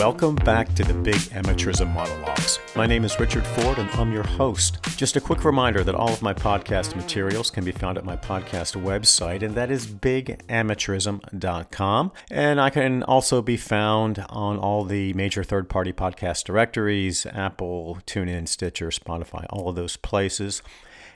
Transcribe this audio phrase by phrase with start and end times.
[0.00, 2.58] Welcome back to the Big Amateurism Monologues.
[2.74, 4.82] My name is Richard Ford and I'm your host.
[4.96, 8.16] Just a quick reminder that all of my podcast materials can be found at my
[8.16, 12.12] podcast website, and that is bigamateurism.com.
[12.30, 17.98] And I can also be found on all the major third party podcast directories Apple,
[18.06, 20.62] TuneIn, Stitcher, Spotify, all of those places.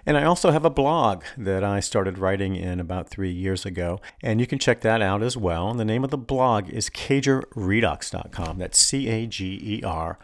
[0.07, 4.01] And I also have a blog that I started writing in about three years ago,
[4.23, 5.71] and you can check that out as well.
[5.71, 8.59] And the name of the blog is CagerRedux.com.
[8.59, 10.19] That's C A G E R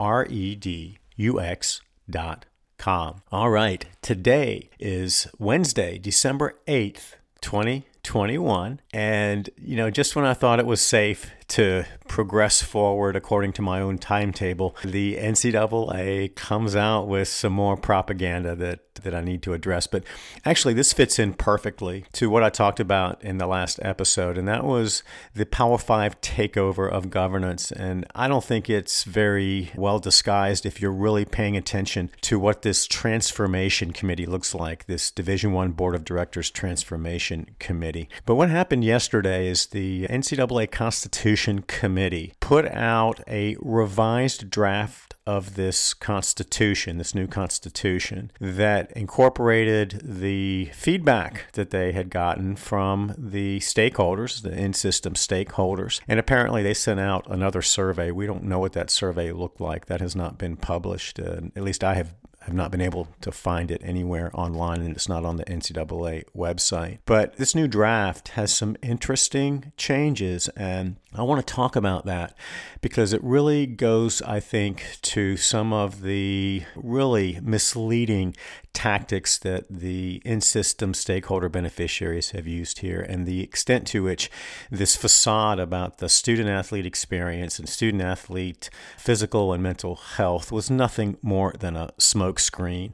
[0.00, 3.22] R E D U X.com.
[3.30, 8.80] All right, today is Wednesday, December 8th, 2021.
[8.94, 13.62] And, you know, just when I thought it was safe to progress forward according to
[13.62, 19.42] my own timetable, the NCAA comes out with some more propaganda that that I need
[19.42, 19.86] to address.
[19.86, 20.04] But
[20.46, 24.48] actually, this fits in perfectly to what I talked about in the last episode, and
[24.48, 25.02] that was
[25.34, 27.70] the Power Five takeover of governance.
[27.70, 32.62] And I don't think it's very well disguised if you're really paying attention to what
[32.62, 34.86] this transformation committee looks like.
[34.86, 38.08] This Division One Board of Directors Transformation Committee.
[38.24, 45.56] But what happened yesterday is the NCAA Constitution Committee put out a revised draft of
[45.56, 53.58] this constitution, this new constitution, that incorporated the feedback that they had gotten from the
[53.58, 56.00] stakeholders, the in system stakeholders.
[56.06, 58.12] And apparently they sent out another survey.
[58.12, 59.86] We don't know what that survey looked like.
[59.86, 61.18] That has not been published.
[61.18, 62.14] Uh, at least I have
[62.46, 66.22] have not been able to find it anywhere online, and it's not on the NCAA
[66.34, 66.98] website.
[67.04, 72.36] But this new draft has some interesting changes, and I want to talk about that
[72.80, 78.36] because it really goes, I think, to some of the really misleading
[78.74, 84.30] tactics that the in system stakeholder beneficiaries have used here and the extent to which
[84.70, 88.68] this facade about the student athlete experience and student athlete
[88.98, 92.92] physical and mental health was nothing more than a smokescreen.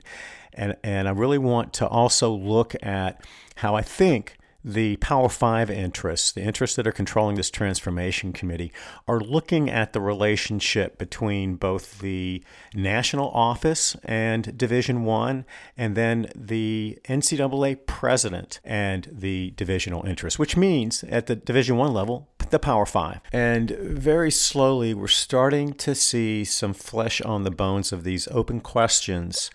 [0.55, 3.25] And, and I really want to also look at
[3.57, 8.73] how I think the Power Five interests, the interests that are controlling this transformation committee,
[9.09, 12.43] are looking at the relationship between both the
[12.75, 15.45] national office and Division One,
[15.77, 21.93] and then the NCAA president and the divisional interests, which means at the Division One
[21.93, 23.21] level, the Power Five.
[23.33, 28.61] And very slowly, we're starting to see some flesh on the bones of these open
[28.61, 29.51] questions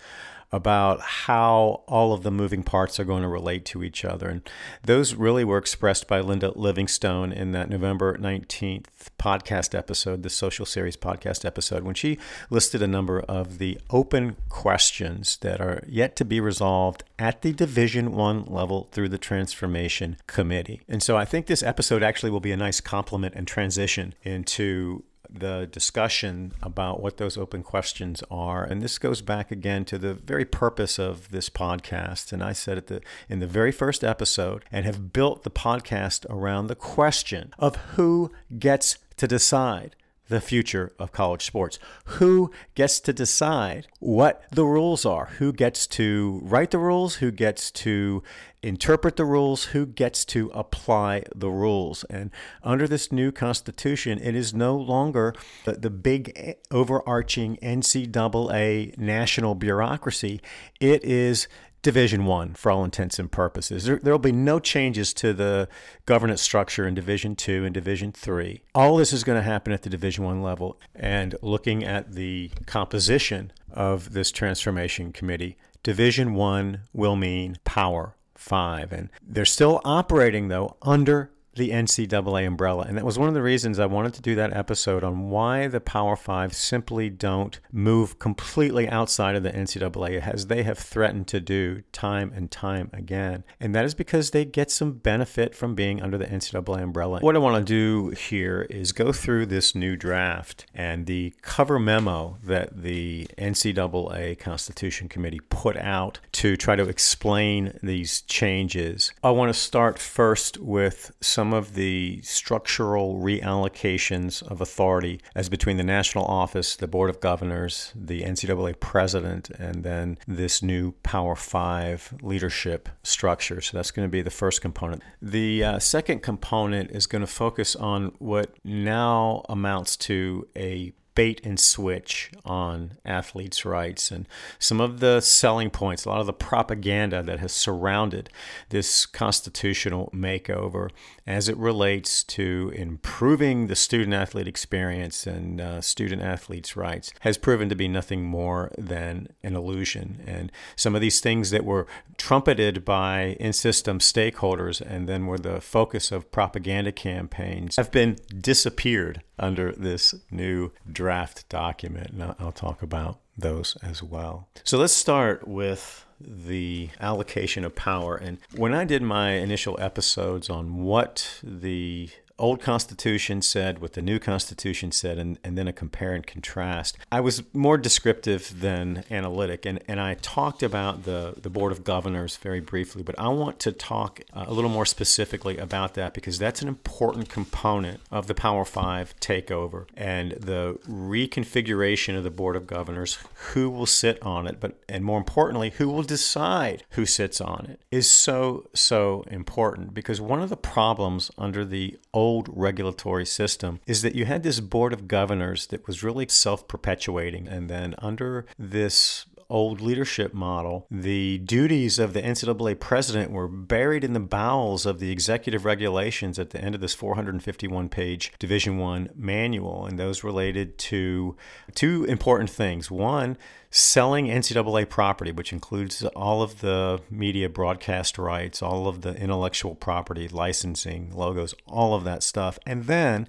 [0.51, 4.29] about how all of the moving parts are going to relate to each other.
[4.29, 4.49] And
[4.83, 8.85] those really were expressed by Linda Livingstone in that November 19th
[9.19, 12.17] podcast episode, the social series podcast episode, when she
[12.49, 17.51] listed a number of the open questions that are yet to be resolved at the
[17.51, 20.81] Division 1 level through the Transformation Committee.
[20.87, 25.03] And so I think this episode actually will be a nice complement and transition into
[25.29, 28.63] the discussion about what those open questions are.
[28.63, 32.31] And this goes back again to the very purpose of this podcast.
[32.31, 36.25] And I said it the, in the very first episode and have built the podcast
[36.29, 39.95] around the question of who gets to decide
[40.29, 41.79] the future of college sports.
[42.05, 45.25] Who gets to decide what the rules are?
[45.37, 47.15] Who gets to write the rules?
[47.15, 48.23] Who gets to
[48.61, 49.65] interpret the rules?
[49.65, 52.03] Who gets to apply the rules?
[52.05, 52.31] And
[52.63, 55.33] under this new constitution, it is no longer
[55.65, 60.41] the, the big overarching NCAA national bureaucracy.
[60.79, 61.47] It is
[61.87, 63.85] Division One for all intents and purposes.
[63.85, 65.69] There will be no changes to the
[66.05, 68.61] governance structure in Division Two and Division Three.
[68.75, 70.77] All this is going to happen at the Division One level.
[70.93, 78.91] And looking at the composition of this transformation committee, Division One will mean Power Five,
[78.91, 82.85] and they're still operating though under the NCAA umbrella.
[82.87, 85.67] And that was one of the reasons I wanted to do that episode on why
[85.67, 91.27] the Power Five simply don't move completely outside of the NCAA as they have threatened
[91.27, 93.43] to do time and time again.
[93.59, 97.19] And that is because they get some benefit from being under the NCAA umbrella.
[97.19, 101.79] What I want to do here is go through this new draft and the cover
[101.79, 109.11] memo that the NCAA Constitution Committee put out to try to explain these changes.
[109.23, 115.47] I want to start first with some some of the structural reallocations of authority as
[115.47, 120.91] between the national office, the Board of Governors, the NCAA president, and then this new
[121.03, 123.61] Power Five leadership structure.
[123.61, 125.03] So that's going to be the first component.
[125.21, 131.41] The uh, second component is going to focus on what now amounts to a bait
[131.43, 134.27] and switch on athletes' rights and
[134.59, 138.29] some of the selling points, a lot of the propaganda that has surrounded
[138.69, 140.91] this constitutional makeover
[141.25, 147.35] as it relates to improving the student athlete experience and uh, student athletes' rights has
[147.35, 150.21] proven to be nothing more than an illusion.
[150.27, 151.87] And some of these things that were
[152.17, 158.17] trumpeted by in system stakeholders and then were the focus of propaganda campaigns have been
[158.39, 161.06] disappeared under this new draft
[161.49, 162.11] document.
[162.11, 164.47] And I'll talk about those as well.
[164.63, 168.15] So let's start with the allocation of power.
[168.15, 172.09] And when I did my initial episodes on what the
[172.39, 176.97] old Constitution said, what the new Constitution said, and, and then a compare and contrast.
[177.11, 181.83] I was more descriptive than analytic, and, and I talked about the, the Board of
[181.83, 186.13] Governors very briefly, but I want to talk uh, a little more specifically about that
[186.13, 192.29] because that's an important component of the Power Five takeover and the reconfiguration of the
[192.29, 193.17] Board of Governors,
[193.53, 197.65] who will sit on it, but and more importantly, who will decide who sits on
[197.69, 203.25] it is so, so important because one of the problems under the old old regulatory
[203.25, 207.47] system is that you had this board of governors that was really self perpetuating.
[207.47, 214.03] And then under this old leadership model, the duties of the NCAA president were buried
[214.03, 218.77] in the bowels of the executive regulations at the end of this 451 page Division
[218.77, 221.35] One manual, and those related to
[221.75, 222.91] two important things.
[222.91, 223.37] One,
[223.69, 229.75] selling NCAA property, which includes all of the media broadcast rights, all of the intellectual
[229.75, 232.57] property, licensing, logos, all of that stuff.
[232.65, 233.27] And then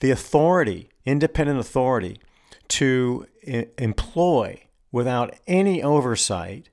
[0.00, 2.18] the authority, independent authority,
[2.68, 3.26] to
[3.78, 6.68] employ without any oversight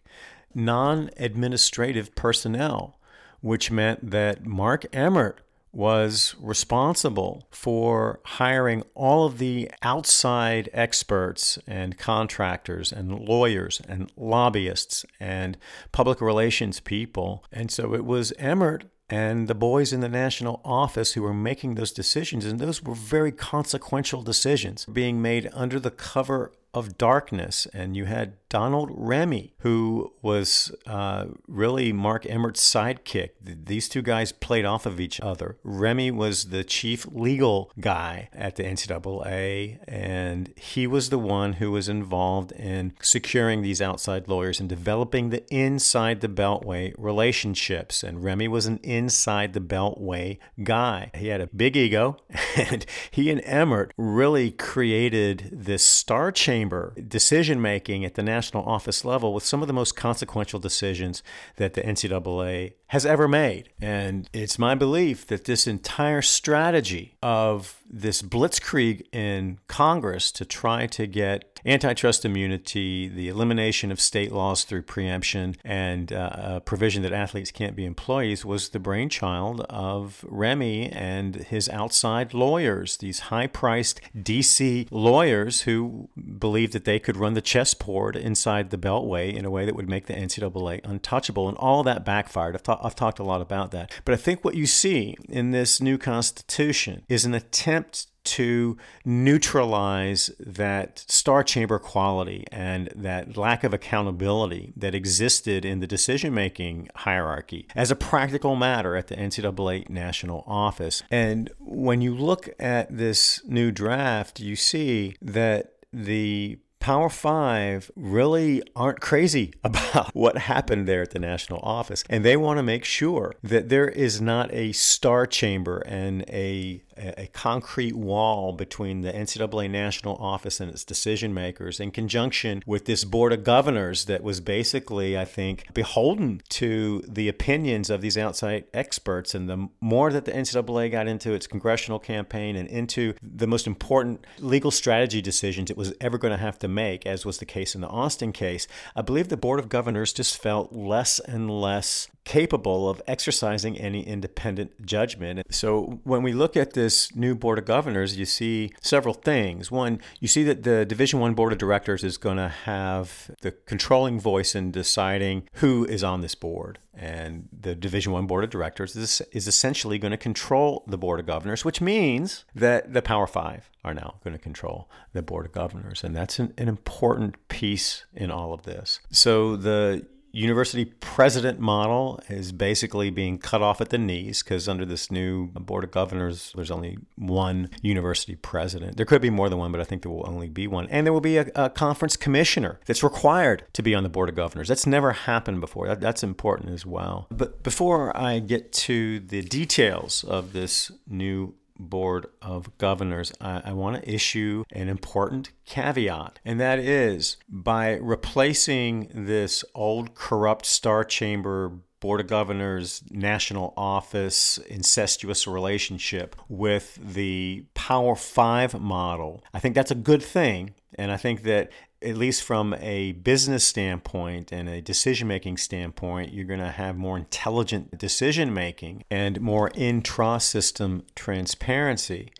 [0.56, 3.00] non administrative personnel,
[3.42, 5.42] which meant that Mark Emmert
[5.74, 15.04] was responsible for hiring all of the outside experts and contractors and lawyers and lobbyists
[15.20, 15.58] and
[15.92, 17.44] public relations people.
[17.52, 21.74] And so it was Emmert and the boys in the national office who were making
[21.74, 22.46] those decisions.
[22.46, 27.68] And those were very consequential decisions being made under the cover of darkness.
[27.74, 33.32] And you had Donald Remy, who was uh, really Mark Emmert's sidekick.
[33.42, 35.58] These two guys played off of each other.
[35.64, 41.72] Remy was the chief legal guy at the NCAA, and he was the one who
[41.72, 48.04] was involved in securing these outside lawyers and developing the inside the Beltway relationships.
[48.04, 51.10] And Remy was an inside the Beltway guy.
[51.16, 52.18] He had a big ego,
[52.56, 56.32] and he and Emmert really created this star
[56.64, 61.22] chamber decision making at the national office level with some of the most consequential decisions
[61.58, 63.70] that the NCAA has ever made.
[63.82, 70.88] And it's my belief that this entire strategy of this blitzkrieg in Congress to try
[70.88, 77.04] to get antitrust immunity, the elimination of state laws through preemption, and uh, a provision
[77.04, 83.20] that athletes can't be employees was the brainchild of Remy and his outside lawyers, these
[83.20, 89.34] high priced DC lawyers who believed that they could run the chessboard inside the Beltway
[89.34, 91.48] in a way that would make the NCAA untouchable.
[91.48, 92.56] And all that backfired.
[92.56, 93.92] I've, I've talked a lot about that.
[94.06, 97.83] But I think what you see in this new Constitution is an attempt
[98.24, 105.88] to neutralize that star chamber quality and that lack of accountability that existed in the
[105.88, 111.04] decision making hierarchy as a practical matter at the NCAA national office.
[111.12, 118.62] And when you look at this new draft, you see that the Power Five really
[118.76, 122.04] aren't crazy about what happened there at the national office.
[122.10, 126.84] And they want to make sure that there is not a star chamber and a
[126.98, 132.86] a, concrete wall between the NCAA national office and its decision makers in conjunction with
[132.86, 138.18] this board of governors that was basically, I think, beholden to the opinions of these
[138.18, 139.34] outside experts.
[139.34, 143.68] And the more that the NCAA got into its congressional campaign and into the most
[143.68, 147.46] important legal strategy decisions it was ever going to have to make, as was the
[147.46, 151.50] case in the Alston case, I believe the board of governors just felt less and
[151.50, 155.42] less capable of exercising any independent judgment.
[155.50, 159.72] So when we look at this new board of governors, you see several things.
[159.72, 163.52] One, you see that the Division 1 board of directors is going to have the
[163.52, 166.80] controlling voice in deciding who is on this board.
[166.96, 171.20] And the Division 1 board of directors is, is essentially going to control the board
[171.20, 175.46] of governors, which means that the Power 5 are now going to control the board
[175.46, 176.04] of governors.
[176.04, 179.00] And that's an, an important piece in all of this.
[179.12, 184.84] So the university president model is basically being cut off at the knees because under
[184.84, 188.98] this new board of governors, there's only one university president.
[188.98, 190.88] There could be more than one, but I think there will only be one.
[190.90, 194.28] And there will be a, a conference commissioner that's required to be on the board
[194.28, 194.68] of governors.
[194.68, 195.88] That's never happened before.
[195.88, 197.28] That, that's important as well.
[197.30, 201.54] But before I get to the details of this new
[201.90, 207.94] Board of Governors, I, I want to issue an important caveat, and that is by
[207.96, 217.66] replacing this old corrupt Star Chamber Board of Governors national office incestuous relationship with the
[217.76, 219.42] Power Five model.
[219.54, 220.76] I think that's a good thing.
[220.96, 221.72] And I think that
[222.04, 226.98] at least from a business standpoint and a decision making standpoint, you're going to have
[226.98, 232.32] more intelligent decision making and more intra system transparency.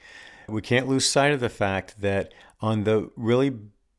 [0.48, 3.54] We can't lose sight of the fact that on the really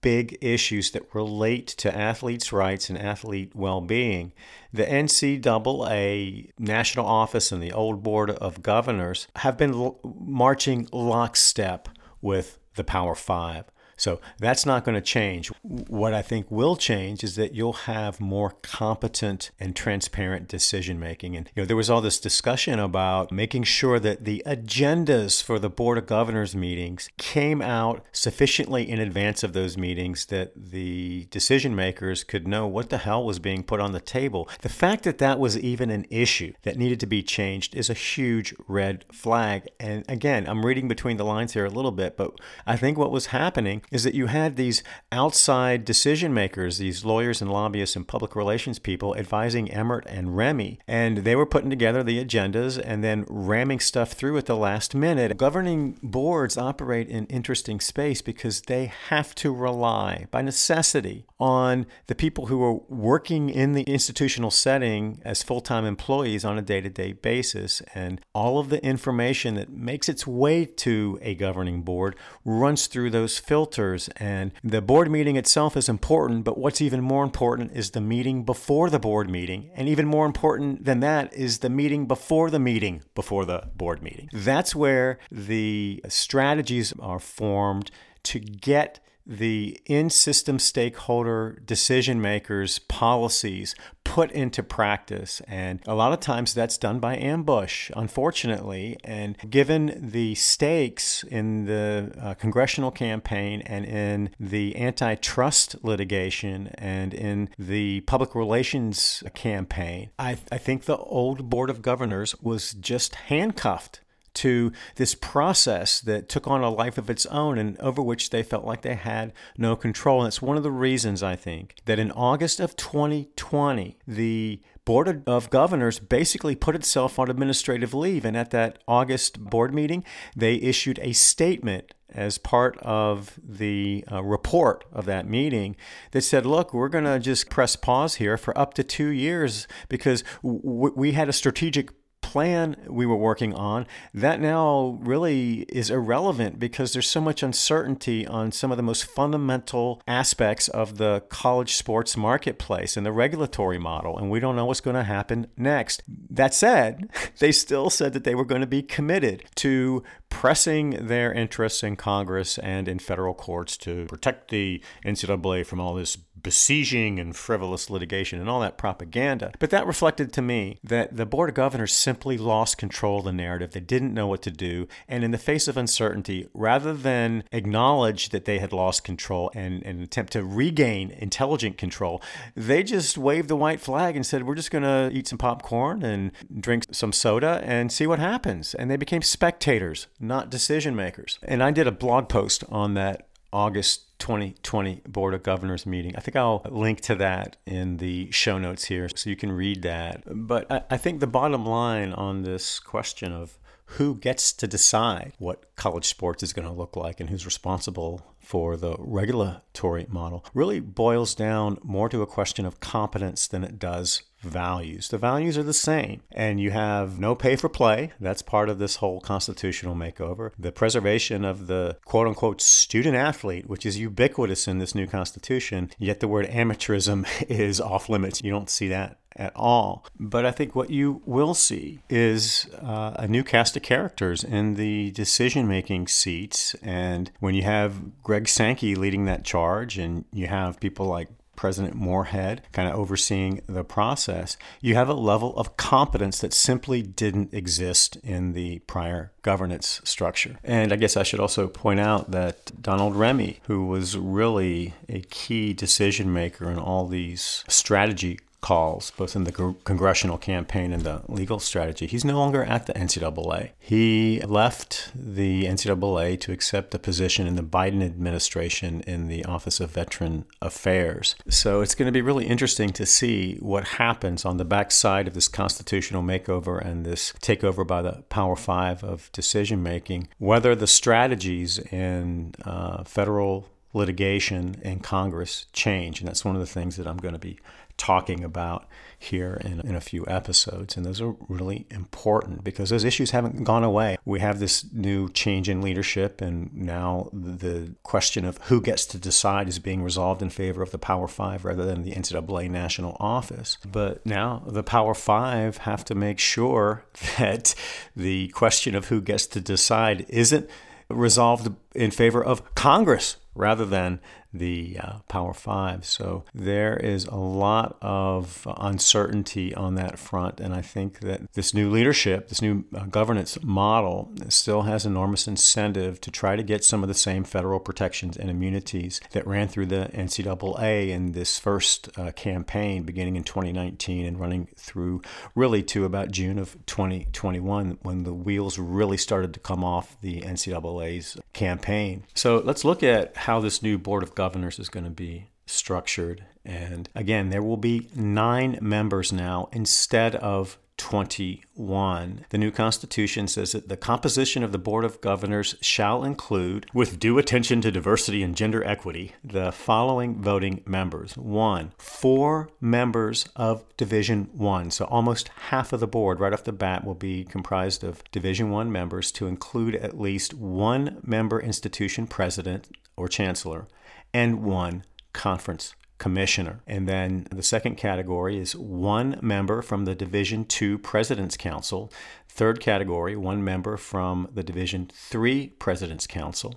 [0.04, 4.35] big issues that relate to athletes' rights and athlete well being,
[4.71, 11.88] the NCAA national office and the old board of governors have been marching lockstep
[12.21, 13.64] with the Power Five.
[13.97, 15.51] So that's not going to change.
[15.63, 21.37] What I think will change is that you'll have more competent and transparent decision making.
[21.37, 25.59] And you know, there was all this discussion about making sure that the agendas for
[25.59, 31.27] the board of governors meetings came out sufficiently in advance of those meetings that the
[31.31, 34.49] decision makers could know what the hell was being put on the table.
[34.63, 37.95] The fact that that was even an issue that needed to be changed is a
[37.95, 39.69] huge red flag.
[39.79, 42.33] And again, I'm reading between the lines here a little bit, but
[42.67, 47.41] I think what was happening is that you had these outside decision makers, these lawyers
[47.41, 52.03] and lobbyists and public relations people advising Emmert and Remy, and they were putting together
[52.03, 55.37] the agendas and then ramming stuff through at the last minute.
[55.37, 62.14] Governing boards operate in interesting space because they have to rely by necessity on the
[62.14, 67.83] people who are working in the institutional setting as full-time employees on a day-to-day basis.
[67.95, 73.11] And all of the information that makes its way to a governing board runs through
[73.11, 77.90] those filters and the board meeting itself is important, but what's even more important is
[77.90, 79.71] the meeting before the board meeting.
[79.75, 84.02] And even more important than that is the meeting before the meeting before the board
[84.02, 84.28] meeting.
[84.33, 87.90] That's where the strategies are formed
[88.25, 95.40] to get the in system stakeholder decision makers' policies put into practice.
[95.49, 98.99] And a lot of times that's done by ambush, unfortunately.
[99.02, 107.14] And given the stakes in the uh, congressional campaign and in the antitrust litigation and
[107.14, 113.14] in the public relations campaign, I, I think the old Board of Governors was just
[113.14, 114.00] handcuffed
[114.35, 118.43] to this process that took on a life of its own and over which they
[118.43, 120.21] felt like they had no control.
[120.21, 125.23] And it's one of the reasons, I think, that in August of 2020, the Board
[125.26, 128.25] of Governors basically put itself on administrative leave.
[128.25, 130.05] And at that August board meeting,
[130.37, 135.75] they issued a statement as part of the uh, report of that meeting
[136.12, 139.67] that said, look, we're going to just press pause here for up to two years
[139.88, 141.91] because w- we had a strategic
[142.35, 148.26] plan we were working on, that now really is irrelevant because there's so much uncertainty
[148.26, 153.79] on some of the most fundamental aspects of the college sports marketplace and the regulatory
[153.79, 156.03] model, and we don't know what's going to happen next.
[156.29, 161.33] That said, they still said that they were going to be committed to pressing their
[161.33, 167.19] interests in Congress and in federal courts to protect the NCAA from all this besieging
[167.19, 169.51] and frivolous litigation and all that propaganda.
[169.59, 173.33] But that reflected to me that the Board of Governors simply lost control of the
[173.33, 173.73] narrative.
[173.73, 174.87] They didn't know what to do.
[175.09, 179.83] And in the face of uncertainty, rather than acknowledge that they had lost control and,
[179.85, 182.23] and attempt to regain intelligent control,
[182.55, 186.03] they just waved the white flag and said, We're just going to eat some popcorn
[186.05, 188.75] and drink some soda and see what happens.
[188.75, 191.39] And they became spectators, not decision makers.
[191.43, 196.17] And I did a blog post on that August 2020 Board of Governors meeting.
[196.17, 199.83] I think I'll link to that in the show notes here so you can read
[199.83, 200.25] that.
[200.27, 203.57] But I, I think the bottom line on this question of
[203.87, 208.34] who gets to decide what college sports is going to look like and who's responsible
[208.45, 213.79] for the regulatory model really boils down more to a question of competence than it
[213.79, 215.09] does values.
[215.09, 218.13] The values are the same, and you have no pay for play.
[218.21, 220.51] That's part of this whole constitutional makeover.
[220.59, 225.91] The preservation of the quote unquote student athlete, which is ubiquitous in this new constitution,
[225.99, 228.43] yet the word amateurism is off limits.
[228.43, 230.07] You don't see that at all.
[230.19, 234.75] But I think what you will see is uh, a new cast of characters in
[234.75, 236.75] the decision making seats.
[236.83, 241.95] And when you have Greg Sankey leading that charge, and you have people like President
[241.95, 247.55] Morehead kind of overseeing the process, you have a level of competence that simply didn't
[247.55, 250.59] exist in the prior governance structure.
[250.64, 255.21] And I guess I should also point out that Donald Remy, who was really a
[255.21, 261.21] key decision maker in all these strategy calls, both in the congressional campaign and the
[261.28, 262.06] legal strategy.
[262.06, 263.73] He's no longer at the NCAA.
[263.78, 269.80] He left the NCAA to accept a position in the Biden administration in the Office
[269.80, 271.37] of Veteran Affairs.
[271.47, 275.35] So it's going to be really interesting to see what happens on the backside of
[275.35, 280.87] this constitutional makeover and this takeover by the Power Five of decision making, whether the
[280.87, 286.21] strategies in uh, federal litigation in Congress change.
[286.21, 287.59] And that's one of the things that I'm going to be
[287.97, 288.87] talking about
[289.19, 290.97] here in, in a few episodes.
[290.97, 294.19] And those are really important because those issues haven't gone away.
[294.25, 299.19] We have this new change in leadership, and now the question of who gets to
[299.19, 303.17] decide is being resolved in favor of the Power Five rather than the NCAA national
[303.21, 303.79] office.
[303.91, 307.05] But now the Power Five have to make sure
[307.39, 307.75] that
[308.15, 310.69] the question of who gets to decide isn't
[311.09, 314.21] resolved in favor of Congress rather than
[314.55, 316.05] the uh, Power Five.
[316.05, 320.61] So there is a lot of uncertainty on that front.
[320.61, 325.49] And I think that this new leadership, this new uh, governance model, still has enormous
[325.49, 329.69] incentive to try to get some of the same federal protections and immunities that ran
[329.69, 335.21] through the NCAA in this first uh, campaign beginning in 2019 and running through
[335.55, 340.43] really to about June of 2021 when the wheels really started to come off the
[340.43, 342.25] NCAA's campaign.
[342.35, 344.44] So let's look at how this new Board of Governors
[344.79, 346.45] is going to be structured.
[346.65, 352.47] And again, there will be nine members now instead of 21.
[352.51, 357.19] The new Constitution says that the composition of the Board of Governors shall include, with
[357.19, 361.37] due attention to diversity and gender equity, the following voting members.
[361.37, 364.93] One, four members of Division 1.
[364.93, 368.71] So almost half of the board right off the bat will be comprised of Division
[368.71, 373.89] 1 members to include at least one member institution president or chancellor
[374.35, 376.81] and one conference commissioner.
[376.87, 382.12] And then the second category is one member from the Division II President's Council.
[382.49, 386.75] Third category, one member from the Division III President's Council.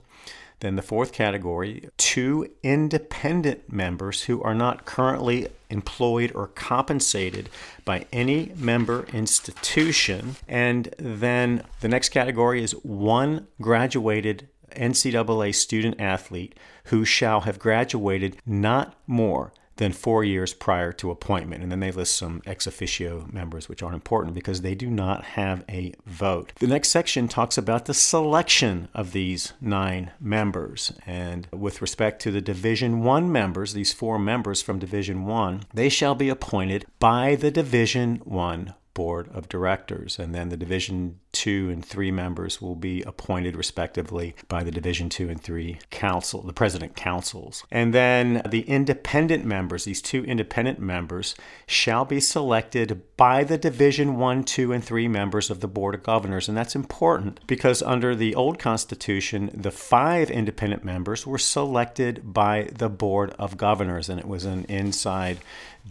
[0.59, 7.49] Then the fourth category, two independent members who are not currently employed or compensated
[7.85, 10.35] by any member institution.
[10.47, 18.37] And then the next category is one graduated NCAA student athlete who shall have graduated
[18.45, 21.63] not more than four years prior to appointment.
[21.63, 25.23] And then they list some ex officio members, which aren't important because they do not
[25.23, 26.51] have a vote.
[26.59, 30.91] The next section talks about the selection of these nine members.
[31.05, 35.89] And with respect to the Division One members, these four members from Division One, they
[35.89, 40.17] shall be appointed by the Division One board of directors.
[40.17, 45.09] And then the Division two and three members will be appointed respectively by the Division
[45.09, 47.63] two and three council, the president councils.
[47.71, 51.35] And then the independent members, these two independent members,
[51.67, 56.03] shall be selected by the Division one, two, and three members of the Board of
[56.03, 56.47] Governors.
[56.47, 62.69] And that's important because under the old Constitution, the five independent members were selected by
[62.73, 65.39] the Board of Governors, and it was an inside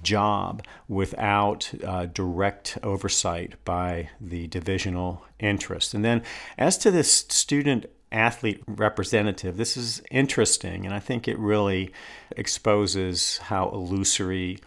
[0.03, 5.94] job without uh, direct oversight by the divisional interest.
[5.94, 6.22] And then,
[6.59, 11.92] as to this student athlete representative, this is interesting, and I think it really
[12.37, 14.59] exposes how illusory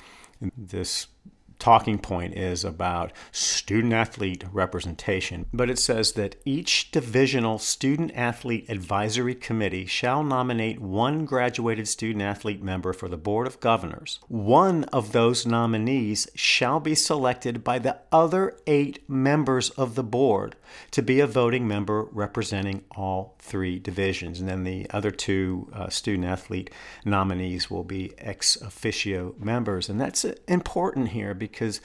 [0.58, 1.08] this
[1.60, 8.66] talking point is about student athlete representation, but it says that each divisional student athlete
[8.70, 14.20] advisory committee shall nominate one graduated student athlete member for the Board of Governors.
[14.28, 20.56] One of those nominees shall be selected by the other eight members of the board
[20.92, 24.40] to be a voting member representing all three divisions.
[24.40, 26.70] And then the other two uh, student athlete
[27.04, 29.90] nominees will be ex officio members.
[29.90, 31.82] And that's important here because because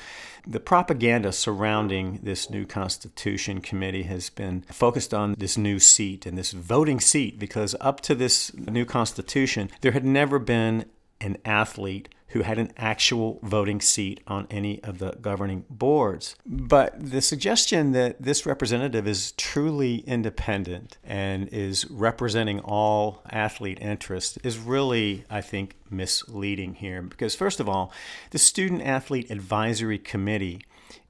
[0.47, 6.37] the propaganda surrounding this new Constitution Committee has been focused on this new seat and
[6.37, 10.85] this voting seat because up to this new Constitution, there had never been
[11.25, 16.35] an athlete who had an actual voting seat on any of the governing boards.
[16.45, 24.37] But the suggestion that this representative is truly independent and is representing all athlete interests
[24.43, 27.03] is really, I think, misleading here.
[27.03, 27.93] Because, first of all,
[28.31, 30.61] the Student Athlete Advisory Committee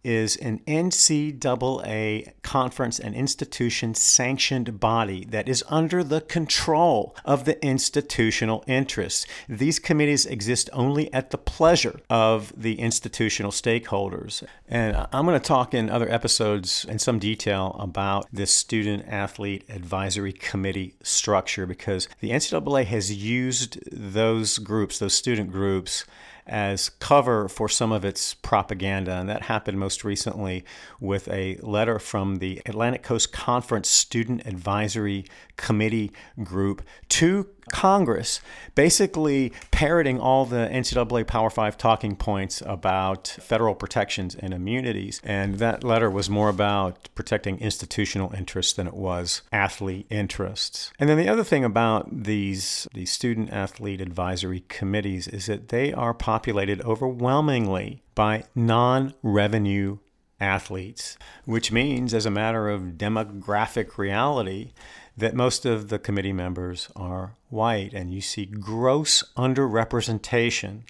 [0.04, 7.62] is an NCAA conference and institution sanctioned body that is under the control of the
[7.64, 9.26] institutional interests.
[9.48, 14.44] These committees exist only at the pleasure of the institutional stakeholders.
[14.68, 19.64] And I'm going to talk in other episodes in some detail about this student athlete
[19.68, 26.04] advisory committee structure because the NCAA has used those groups, those student groups,
[26.46, 29.12] as cover for some of its propaganda.
[29.12, 30.64] And that happened most recently
[31.00, 35.24] with a letter from the Atlantic Coast Conference Student Advisory
[35.56, 38.40] Committee group to Congress,
[38.74, 45.20] basically parroting all the NCAA Power Five talking points about federal protections and immunities.
[45.24, 50.92] And that letter was more about protecting institutional interests than it was athlete interests.
[50.98, 55.92] And then the other thing about these, these student athlete advisory committees is that they
[55.92, 59.98] are populated overwhelmingly by non revenue
[60.40, 64.72] athletes, which means, as a matter of demographic reality,
[65.16, 70.80] that most of the committee members are white, and you see gross underrepresentation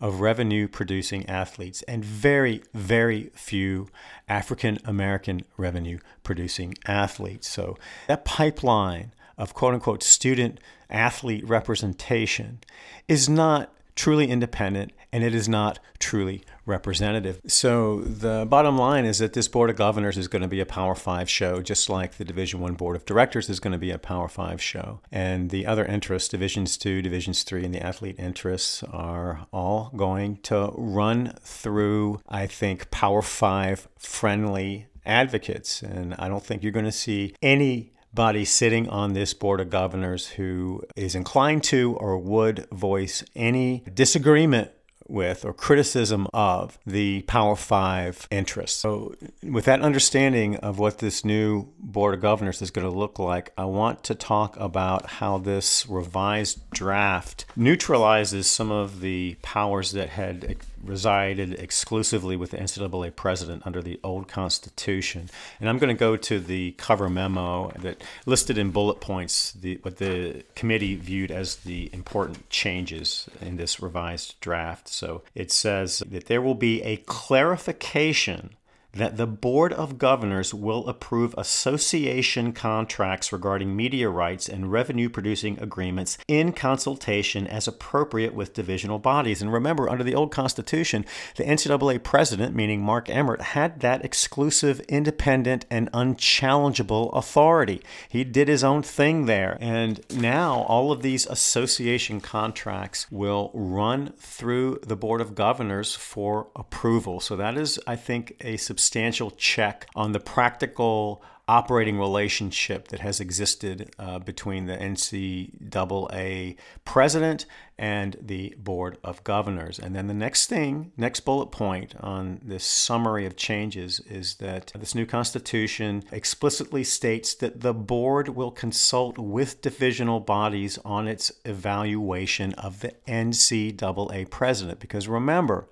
[0.00, 3.88] of revenue producing athletes and very, very few
[4.28, 7.48] African American revenue producing athletes.
[7.48, 7.76] So
[8.08, 12.60] that pipeline of quote unquote student athlete representation
[13.08, 17.40] is not truly independent and it is not truly representative.
[17.46, 20.66] So the bottom line is that this board of governors is going to be a
[20.66, 23.90] Power 5 show just like the Division 1 board of directors is going to be
[23.90, 25.00] a Power 5 show.
[25.12, 30.38] And the other interests, Divisions 2, Divisions 3 and the athlete interests are all going
[30.42, 36.84] to run through I think Power 5 friendly advocates and I don't think you're going
[36.86, 42.18] to see any body sitting on this board of governors who is inclined to or
[42.18, 44.70] would voice any disagreement
[45.06, 48.80] with or criticism of the Power Five interests.
[48.80, 53.18] So, with that understanding of what this new Board of Governors is going to look
[53.18, 59.92] like, I want to talk about how this revised draft neutralizes some of the powers
[59.92, 65.30] that had resided exclusively with the NCAA president under the old Constitution.
[65.60, 69.78] And I'm going to go to the cover memo that listed in bullet points the,
[69.82, 74.88] what the committee viewed as the important changes in this revised draft.
[74.88, 78.50] So it says that there will be a clarification
[78.94, 85.58] that the Board of Governors will approve association contracts regarding media rights and revenue producing
[85.60, 89.42] agreements in consultation as appropriate with divisional bodies.
[89.42, 91.04] And remember, under the old Constitution,
[91.36, 97.82] the NCAA president, meaning Mark Emmert, had that exclusive, independent, and unchallengeable authority.
[98.08, 99.58] He did his own thing there.
[99.60, 106.48] And now all of these association contracts will run through the Board of Governors for
[106.54, 107.20] approval.
[107.20, 113.00] So that is, I think, a substantial substantial check on the practical operating relationship that
[113.00, 119.78] has existed uh, between the NCAA president and the Board of Governors.
[119.78, 124.72] And then the next thing, next bullet point on this summary of changes is that
[124.78, 131.32] this new Constitution explicitly states that the board will consult with divisional bodies on its
[131.44, 134.78] evaluation of the NCAA president.
[134.78, 135.68] Because remember,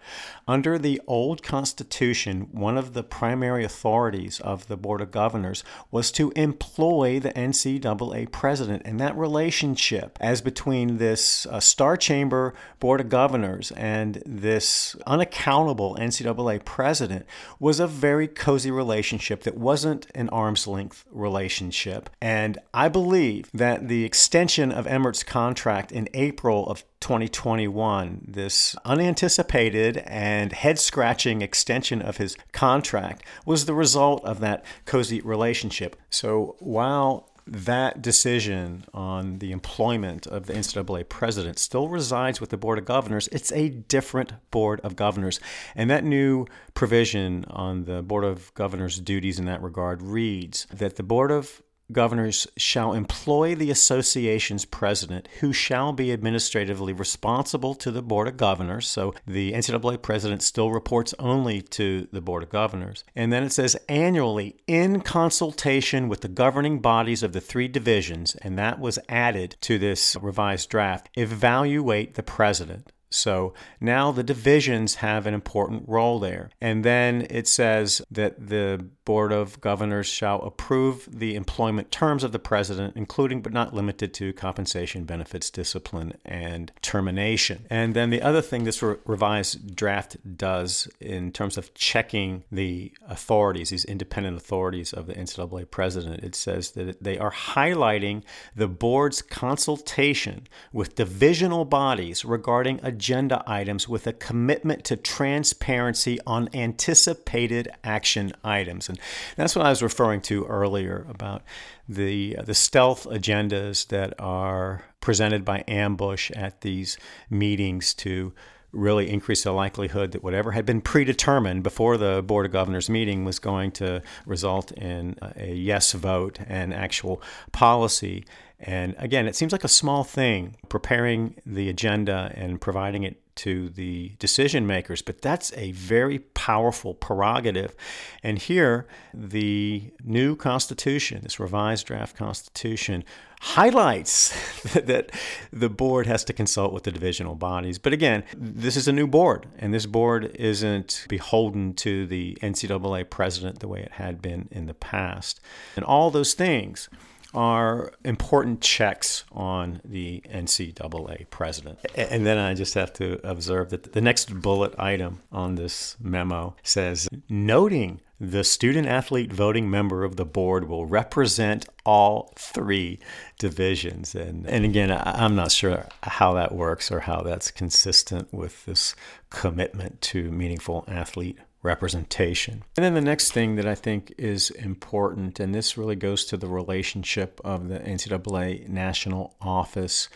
[0.48, 6.10] under the old Constitution, one of the primary authorities of the Board of Governors was
[6.12, 8.82] to employ the NCAA president.
[8.84, 15.96] And that relationship, as between this uh, Star Chamber Board of Governors and this unaccountable
[15.96, 17.26] NCAA president
[17.58, 22.10] was a very cozy relationship that wasn't an arm's length relationship.
[22.20, 29.98] And I believe that the extension of Emmert's contract in April of 2021, this unanticipated
[29.98, 35.96] and head scratching extension of his contract, was the result of that cozy relationship.
[36.08, 42.56] So while that decision on the employment of the NCAA president still resides with the
[42.56, 43.28] Board of Governors.
[43.32, 45.40] It's a different Board of Governors.
[45.74, 50.96] And that new provision on the Board of Governors' duties in that regard reads that
[50.96, 51.62] the Board of
[51.92, 58.36] governors shall employ the association's president, who shall be administratively responsible to the Board of
[58.36, 58.88] Governors.
[58.88, 63.04] So the NCAA president still reports only to the Board of Governors.
[63.14, 68.34] And then it says annually in consultation with the governing bodies of the three divisions,
[68.42, 72.92] and that was added to this revised draft, evaluate the president.
[73.14, 76.50] So now the divisions have an important role there.
[76.60, 82.30] And then it says that the Board of Governors shall approve the employment terms of
[82.30, 87.66] the president, including but not limited to compensation, benefits, discipline, and termination.
[87.68, 92.92] And then the other thing this re- revised draft does in terms of checking the
[93.08, 98.22] authorities, these independent authorities of the NCAA president, it says that they are highlighting
[98.54, 106.48] the board's consultation with divisional bodies regarding agenda items with a commitment to transparency on
[106.54, 108.88] anticipated action items.
[108.88, 108.96] And
[109.34, 111.42] that's what I was referring to earlier about
[111.88, 116.96] the uh, the stealth agendas that are presented by ambush at these
[117.28, 118.32] meetings to
[118.70, 123.24] really increase the likelihood that whatever had been predetermined before the Board of Governors meeting
[123.24, 128.24] was going to result in a yes vote and actual policy.
[128.62, 133.70] And again, it seems like a small thing, preparing the agenda and providing it to
[133.70, 137.74] the decision makers, but that's a very powerful prerogative.
[138.22, 143.04] And here, the new Constitution, this revised draft Constitution,
[143.40, 144.28] highlights
[144.74, 145.10] that
[145.52, 147.78] the board has to consult with the divisional bodies.
[147.78, 153.08] But again, this is a new board, and this board isn't beholden to the NCAA
[153.10, 155.40] president the way it had been in the past.
[155.74, 156.88] And all those things
[157.34, 161.78] are important checks on the NCAA president.
[161.94, 166.56] And then I just have to observe that the next bullet item on this memo
[166.62, 173.00] says noting the student athlete voting member of the board will represent all three
[173.38, 174.14] divisions.
[174.14, 178.94] And, and again, I'm not sure how that works or how that's consistent with this
[179.30, 182.64] commitment to meaningful athlete representation.
[182.76, 186.36] And then the next thing that I think is important, and this really goes to
[186.36, 190.08] the relationship of the NCAA national office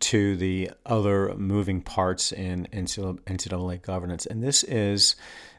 [0.00, 5.16] to the other moving parts in NCAA governance, and this is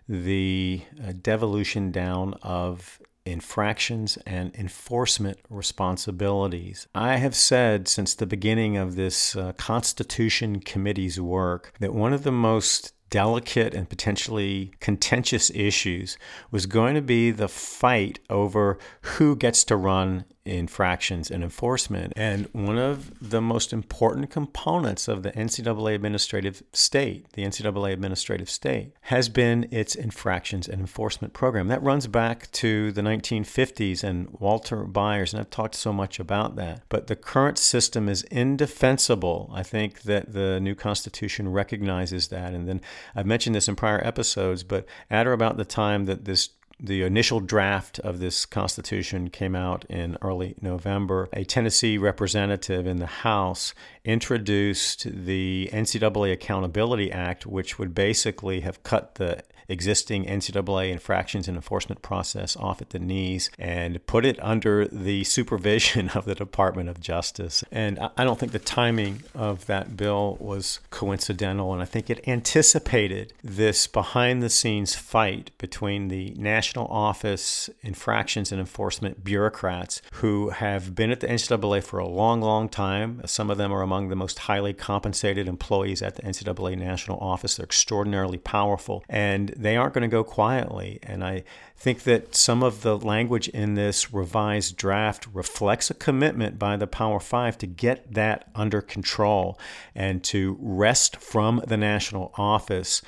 [0.08, 6.88] the uh, devolution down of infractions and enforcement responsibilities.
[6.96, 12.24] I have said since the beginning of this uh, Constitution Committee's work that one of
[12.24, 16.18] the most delicate and potentially contentious issues
[16.52, 22.14] was going to be the fight over who gets to run infractions and enforcement.
[22.16, 28.50] And one of the most important components of the NCAA administrative state, the NCAA administrative
[28.50, 31.68] state, has been its infractions and enforcement program.
[31.68, 36.56] That runs back to the 1950s and Walter Byers, and I've talked so much about
[36.56, 36.84] that.
[36.90, 39.52] But the current system is indefensible.
[39.54, 42.54] I think that the new Constitution recognizes that.
[42.54, 42.82] And then
[43.16, 47.04] I've mentioned this in prior episodes, but at or about the time that this the
[47.04, 51.28] initial draft of this Constitution came out in early November.
[51.34, 53.74] A Tennessee representative in the House
[54.06, 61.56] introduced the NCAA Accountability Act, which would basically have cut the existing NCAA infractions and
[61.56, 66.90] enforcement process off at the knees and put it under the supervision of the Department
[66.90, 67.64] of Justice.
[67.72, 72.28] And I don't think the timing of that bill was coincidental, and I think it
[72.28, 80.50] anticipated this behind the scenes fight between the national office infractions and enforcement bureaucrats who
[80.50, 83.22] have been at the NCAA for a long, long time.
[83.26, 87.58] Some of them are among the most highly compensated employees at the NCAA national office.
[87.58, 89.04] They're extraordinarily powerful.
[89.10, 91.00] And they aren't going to go quietly.
[91.04, 91.44] And I
[91.76, 96.88] think that some of the language in this revised draft reflects a commitment by the
[96.88, 99.60] Power Five to get that under control
[99.94, 103.02] and to wrest from the national office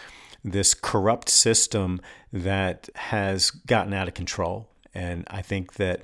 [0.44, 2.02] this corrupt system
[2.34, 4.68] that has gotten out of control.
[4.94, 6.04] And I think that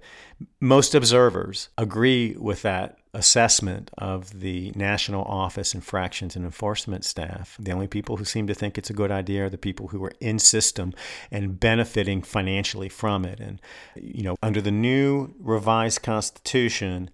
[0.61, 7.55] most observers agree with that assessment of the national office infractions and enforcement staff.
[7.59, 10.03] The only people who seem to think it's a good idea are the people who
[10.03, 10.93] are in system
[11.31, 13.39] and benefiting financially from it.
[13.39, 13.61] And,
[13.95, 17.09] you know, under the new revised constitution,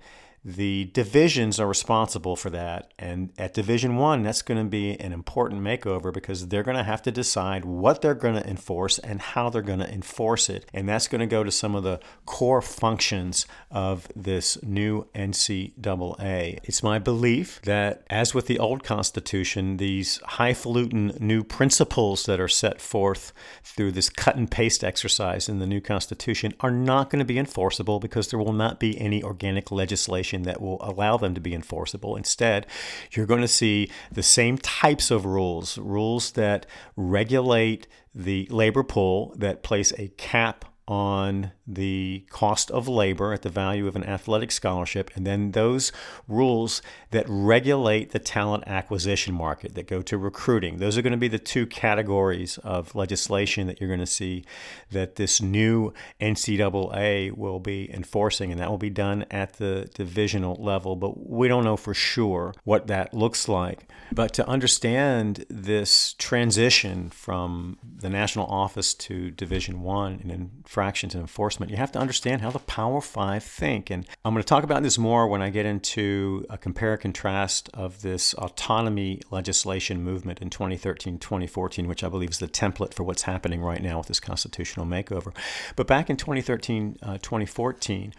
[0.46, 2.94] the divisions are responsible for that.
[3.00, 6.84] And at Division One, that's going to be an important makeover because they're going to
[6.84, 10.66] have to decide what they're going to enforce and how they're going to enforce it.
[10.74, 16.60] And that's going to go to some of the core functions of this new NCAA.
[16.64, 22.50] It's my belief that, as with the old Constitution, these highfalutin new principles that are
[22.50, 23.32] set forth
[23.64, 27.40] through this cut and paste exercise in the new Constitution are not going to be
[27.40, 31.54] enforceable because there will not be any organic legislation that will allow them to be
[31.54, 32.15] enforceable.
[32.15, 32.65] Instead,
[33.12, 36.65] you're going to see the same types of rules, rules that
[36.96, 43.50] regulate the labor pool, that place a cap on the cost of labor at the
[43.50, 45.91] value of an athletic scholarship, and then those
[46.28, 50.78] rules that regulate the talent acquisition market that go to recruiting.
[50.78, 54.43] Those are going to be the two categories of legislation that you're going to see
[54.91, 60.56] that this new NCAA will be enforcing, and that will be done at the divisional
[60.56, 60.96] level.
[60.96, 63.88] But we don't know for sure what that looks like.
[64.12, 71.14] But to understand this transition from the national office to Division One and in infractions
[71.14, 73.92] and enforcement, you have to understand how the Power Five think.
[73.92, 77.02] And I'm going to talk about this more when I get into a compare and
[77.02, 82.96] contrast of this autonomy legislation movement in 2013 2014, which I believe is the template
[82.96, 85.36] for what's happening right now with this constitutional makeover.
[85.76, 88.12] But back in 2013 uh, 2014,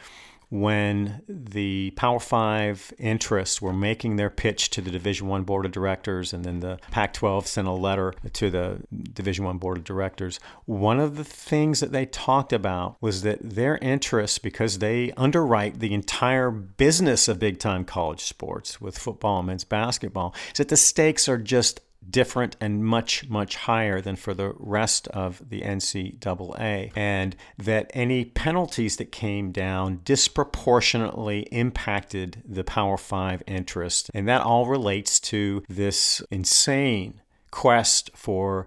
[0.55, 5.73] when the Power Five interests were making their pitch to the Division One board of
[5.73, 8.79] directors, and then the Pac-12 sent a letter to the
[9.12, 10.38] Division One board of directors.
[10.64, 15.81] One of the things that they talked about was that their interests, because they underwrite
[15.81, 20.77] the entire business of big-time college sports with football and men's basketball, is that the
[20.77, 26.93] stakes are just different and much, much higher than for the rest of the NCAA,
[26.97, 34.11] and that any penalties that came down disproportionately impacted the Power Five interest.
[34.14, 37.21] And that all relates to this insane
[37.55, 38.67] quest for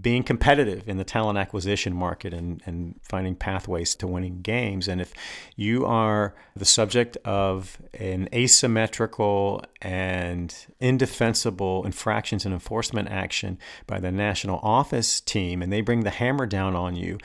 [0.00, 4.86] being competitive in the talent acquisition market and, and finding pathways to winning games.
[4.86, 5.12] And if
[5.56, 14.12] you are the subject of an asymmetrical and indefensible infractions and enforcement action by the
[14.12, 17.18] national office team and they bring the hammer down on you,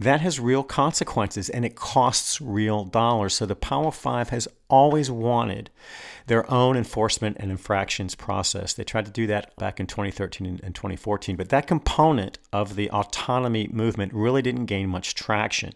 [0.00, 3.34] that has real consequences and it costs real dollars.
[3.34, 5.70] So the Power Five has always wanted
[6.26, 8.74] their own enforcement and infractions process.
[8.74, 12.90] They tried to do that back in 2013 and 2014, but that component of the
[12.90, 15.72] autonomy movement really didn't gain much traction.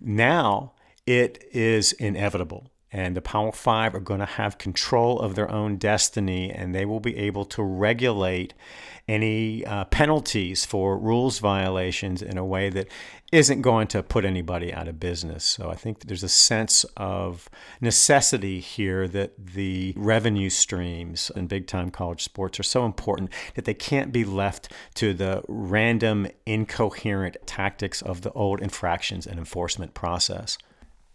[0.00, 0.72] Now
[1.06, 2.68] it is inevitable.
[2.94, 6.84] And the Power Five are going to have control of their own destiny, and they
[6.84, 8.52] will be able to regulate
[9.08, 12.88] any uh, penalties for rules violations in a way that
[13.32, 15.42] isn't going to put anybody out of business.
[15.42, 17.48] So I think there's a sense of
[17.80, 23.64] necessity here that the revenue streams in big time college sports are so important that
[23.64, 29.94] they can't be left to the random, incoherent tactics of the old infractions and enforcement
[29.94, 30.58] process.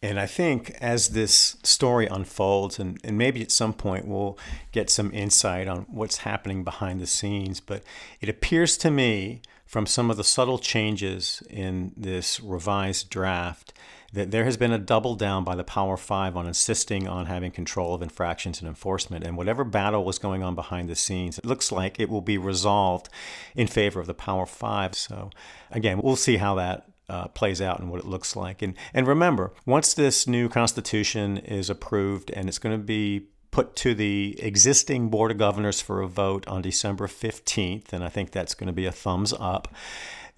[0.02, 4.38] And I think as this story unfolds, and, and maybe at some point we'll
[4.72, 7.84] get some insight on what's happening behind the scenes, but
[8.22, 13.74] it appears to me from some of the subtle changes in this revised draft
[14.14, 17.52] that there has been a double down by the Power Five on insisting on having
[17.52, 19.26] control of infractions and enforcement.
[19.26, 22.38] And whatever battle was going on behind the scenes, it looks like it will be
[22.38, 23.10] resolved
[23.56, 24.96] in favor of the Power Five.
[24.96, 25.30] So,
[25.70, 28.62] again, we'll see how that uh, plays out and what it looks like.
[28.62, 33.76] And and remember, once this new constitution is approved and it's going to be put
[33.78, 38.32] to the existing board of governors for a vote on December 15th, and I think
[38.32, 39.68] that's going to be a thumbs up.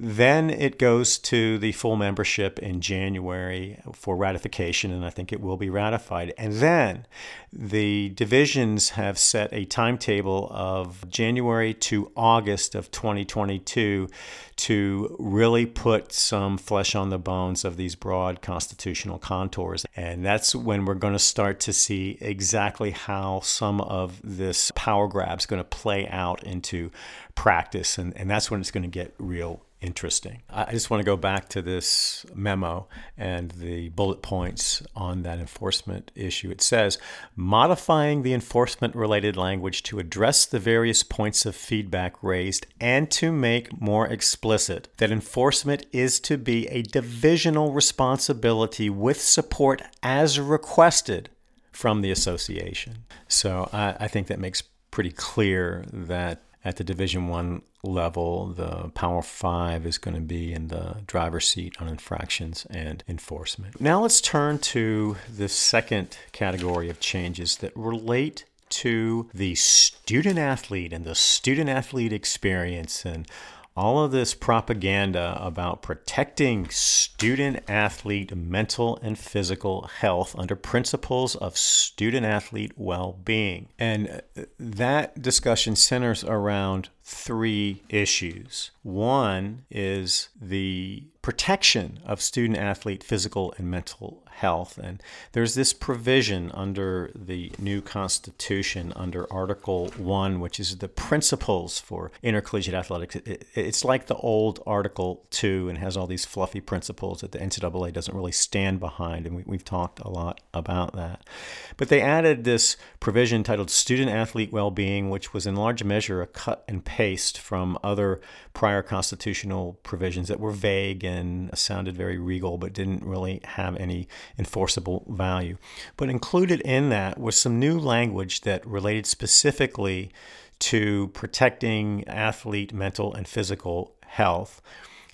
[0.02, 5.42] Then it goes to the full membership in January for ratification, and I think it
[5.42, 6.34] will be ratified.
[6.38, 7.06] And then
[7.52, 14.08] the divisions have set a timetable of January to August of 2022
[14.56, 19.86] to really put some flesh on the bones of these broad constitutional contours.
[19.98, 25.10] And that's when we're going to start to see exactly how some of this power
[25.10, 26.90] grab is going to play out into
[27.36, 27.98] practice.
[27.98, 30.42] And, and that's when it's going to get real interesting.
[30.50, 32.88] I just want to go back to this memo
[33.18, 36.50] and the bullet points on that enforcement issue.
[36.52, 36.98] It says
[37.36, 43.32] modifying the enforcement related language to address the various points of feedback raised and to
[43.32, 51.30] make more explicit that enforcement is to be a divisional responsibility with support as requested
[51.72, 53.06] from the association.
[53.30, 58.90] So I, I think that makes pretty clear that at the division one level the
[58.90, 63.80] power five is going to be in the driver's seat on infractions and enforcement.
[63.80, 70.94] Now let's turn to the second category of changes that relate to the student athlete
[70.94, 73.28] and the student athlete experience and
[73.76, 81.58] all of this propaganda about protecting student athlete mental and physical health under principles of
[81.58, 83.70] student athlete well being.
[83.78, 88.70] And uh, that discussion centers around three issues.
[88.84, 94.78] One is the protection of student athlete physical and mental health.
[94.82, 101.78] And there's this provision under the new Constitution, under Article 1, which is the principles
[101.80, 103.18] for intercollegiate athletics.
[103.54, 107.92] it's like the old Article 2 and has all these fluffy principles that the NCAA
[107.92, 109.28] doesn't really stand behind.
[109.28, 111.28] And we, have talked a lot about that.
[111.76, 116.28] But they added this provision titled Student Athlete Well-Being, which was in large measure a
[116.28, 118.20] cut and paste from other
[118.54, 124.08] prior constitutional provisions that were vague and sounded very regal but didn't really have any
[124.38, 125.58] enforceable value.
[125.98, 130.12] But included in that was some new language that related specifically
[130.60, 134.62] to protecting athlete mental and physical health.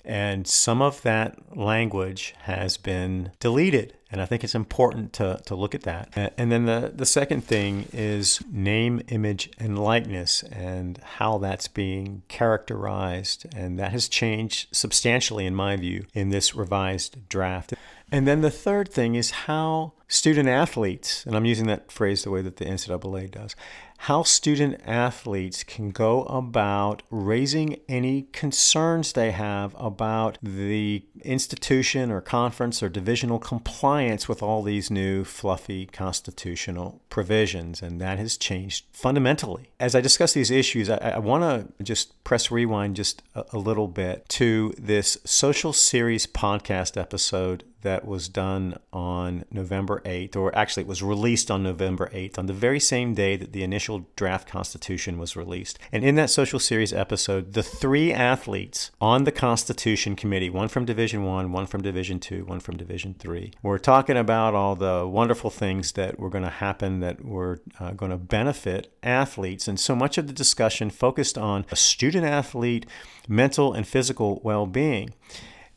[0.04, 3.94] And some of that language has been deleted.
[4.10, 6.12] And I think it's important to, to look at that.
[6.36, 12.22] And then the, the second thing is name, image, and likeness and how that's being
[12.28, 13.46] characterized.
[13.54, 17.74] And that has changed substantially, in my view, in this revised draft.
[18.12, 22.30] And then the third thing is how student athletes, and I'm using that phrase the
[22.30, 23.56] way that the NCAA does,
[23.98, 32.20] how student athletes can go about raising any concerns they have about the institution or
[32.20, 37.82] conference or divisional compliance with all these new fluffy constitutional provisions.
[37.82, 39.70] And that has changed fundamentally.
[39.80, 43.58] As I discuss these issues, I, I want to just press rewind just a, a
[43.58, 50.52] little bit to this social series podcast episode that was done on November 8th, or
[50.58, 54.08] actually it was released on November 8th, on the very same day that the initial
[54.16, 55.78] draft constitution was released.
[55.92, 60.84] And in that social series episode, the three athletes on the constitution committee, one from
[60.84, 65.06] Division 1, one from Division 2, one from Division 3, were talking about all the
[65.06, 69.68] wonderful things that were going to happen that were uh, going to benefit athletes.
[69.68, 72.84] And so much of the discussion focused on a student athlete
[73.28, 75.14] mental and physical well-being.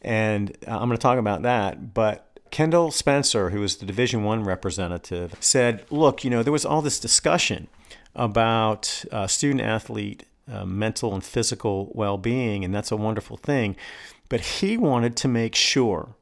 [0.02, 1.94] And uh, I'm going to talk about that.
[1.94, 6.66] But Kendall Spencer, who was the Division One representative, said, "Look, you know, there was
[6.66, 7.68] all this discussion
[8.16, 13.76] about uh, student athlete uh, mental and physical well-being, and that's a wonderful thing.
[14.30, 16.16] But he wanted to make sure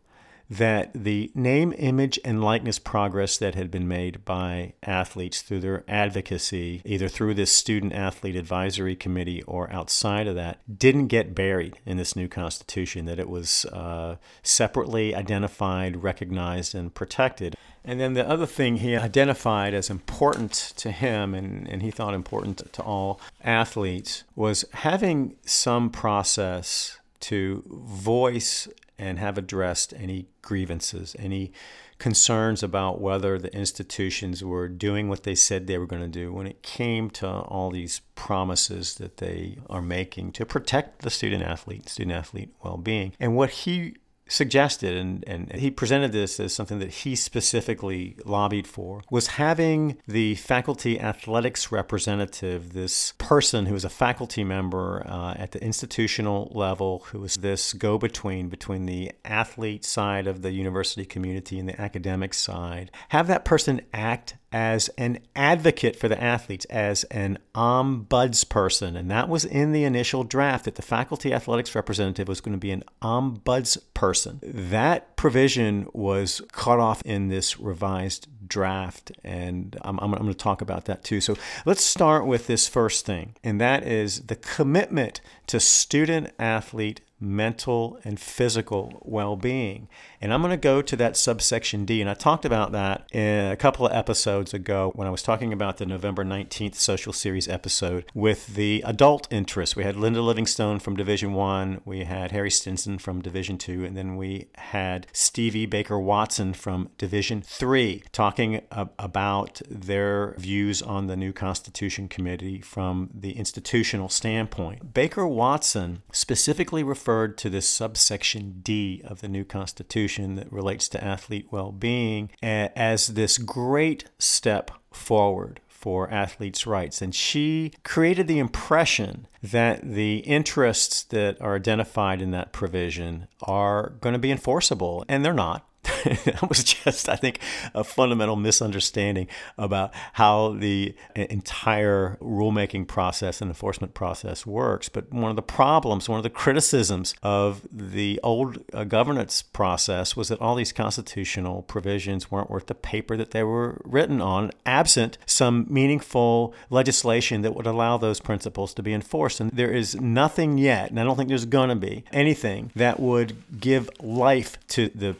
[0.49, 5.83] that the name, image, and likeness progress that had been made by athletes through their
[5.87, 11.77] advocacy, either through this student athlete advisory committee or outside of that, didn't get buried
[11.85, 17.55] in this new constitution, that it was uh, separately identified, recognized, and protected.
[17.83, 22.13] And then the other thing he identified as important to him and, and he thought
[22.13, 28.67] important to all athletes was having some process to voice
[28.99, 31.51] and have addressed any grievances, any
[31.99, 36.31] concerns about whether the institutions were doing what they said they were going to do
[36.31, 41.43] when it came to all these promises that they are making to protect the student
[41.43, 43.13] athlete, student athlete well being.
[43.19, 43.95] And what he
[44.28, 49.97] suggested, and, and he presented this as something that he specifically lobbied for, was having
[50.07, 56.51] the faculty athletics representative, this person who was a faculty member uh, at the institutional
[56.53, 61.67] level, who was this go between between the athlete side of the university community and
[61.67, 67.37] the academic side, have that person act as an advocate for the athletes, as an
[67.53, 68.95] ombudsperson.
[68.95, 72.59] And that was in the initial draft that the faculty athletics representative was going to
[72.59, 74.39] be an ombudsperson.
[74.43, 80.37] That provision was cut off in this revised draft, and I'm, I'm, I'm going to
[80.37, 81.19] talk about that too.
[81.19, 81.35] So
[81.65, 87.99] let's start with this first thing, and that is the commitment to student athlete mental
[88.03, 89.88] and physical well being.
[90.22, 92.01] And I'm going to go to that subsection D.
[92.01, 95.78] And I talked about that a couple of episodes ago when I was talking about
[95.78, 99.76] the November 19th social series episode with the adult interests.
[99.76, 103.95] We had Linda Livingstone from Division One, we had Harry Stinson from Division Two, and
[103.95, 111.15] then we had Stevie Baker Watson from Division Three talking about their views on the
[111.15, 114.93] new Constitution Committee from the institutional standpoint.
[114.93, 121.01] Baker Watson specifically referred to this subsection D of the new Constitution that relates to
[121.01, 127.01] athlete well being as this great step forward for athletes' rights.
[127.01, 133.93] And she created the impression that the interests that are identified in that provision are
[134.01, 135.65] going to be enforceable, and they're not.
[136.25, 137.39] that was just, I think,
[137.73, 139.27] a fundamental misunderstanding
[139.57, 144.89] about how the entire rulemaking process and enforcement process works.
[144.89, 150.15] But one of the problems, one of the criticisms of the old uh, governance process
[150.15, 154.51] was that all these constitutional provisions weren't worth the paper that they were written on,
[154.65, 159.39] absent some meaningful legislation that would allow those principles to be enforced.
[159.39, 162.99] And there is nothing yet, and I don't think there's going to be anything that
[162.99, 165.15] would give life to the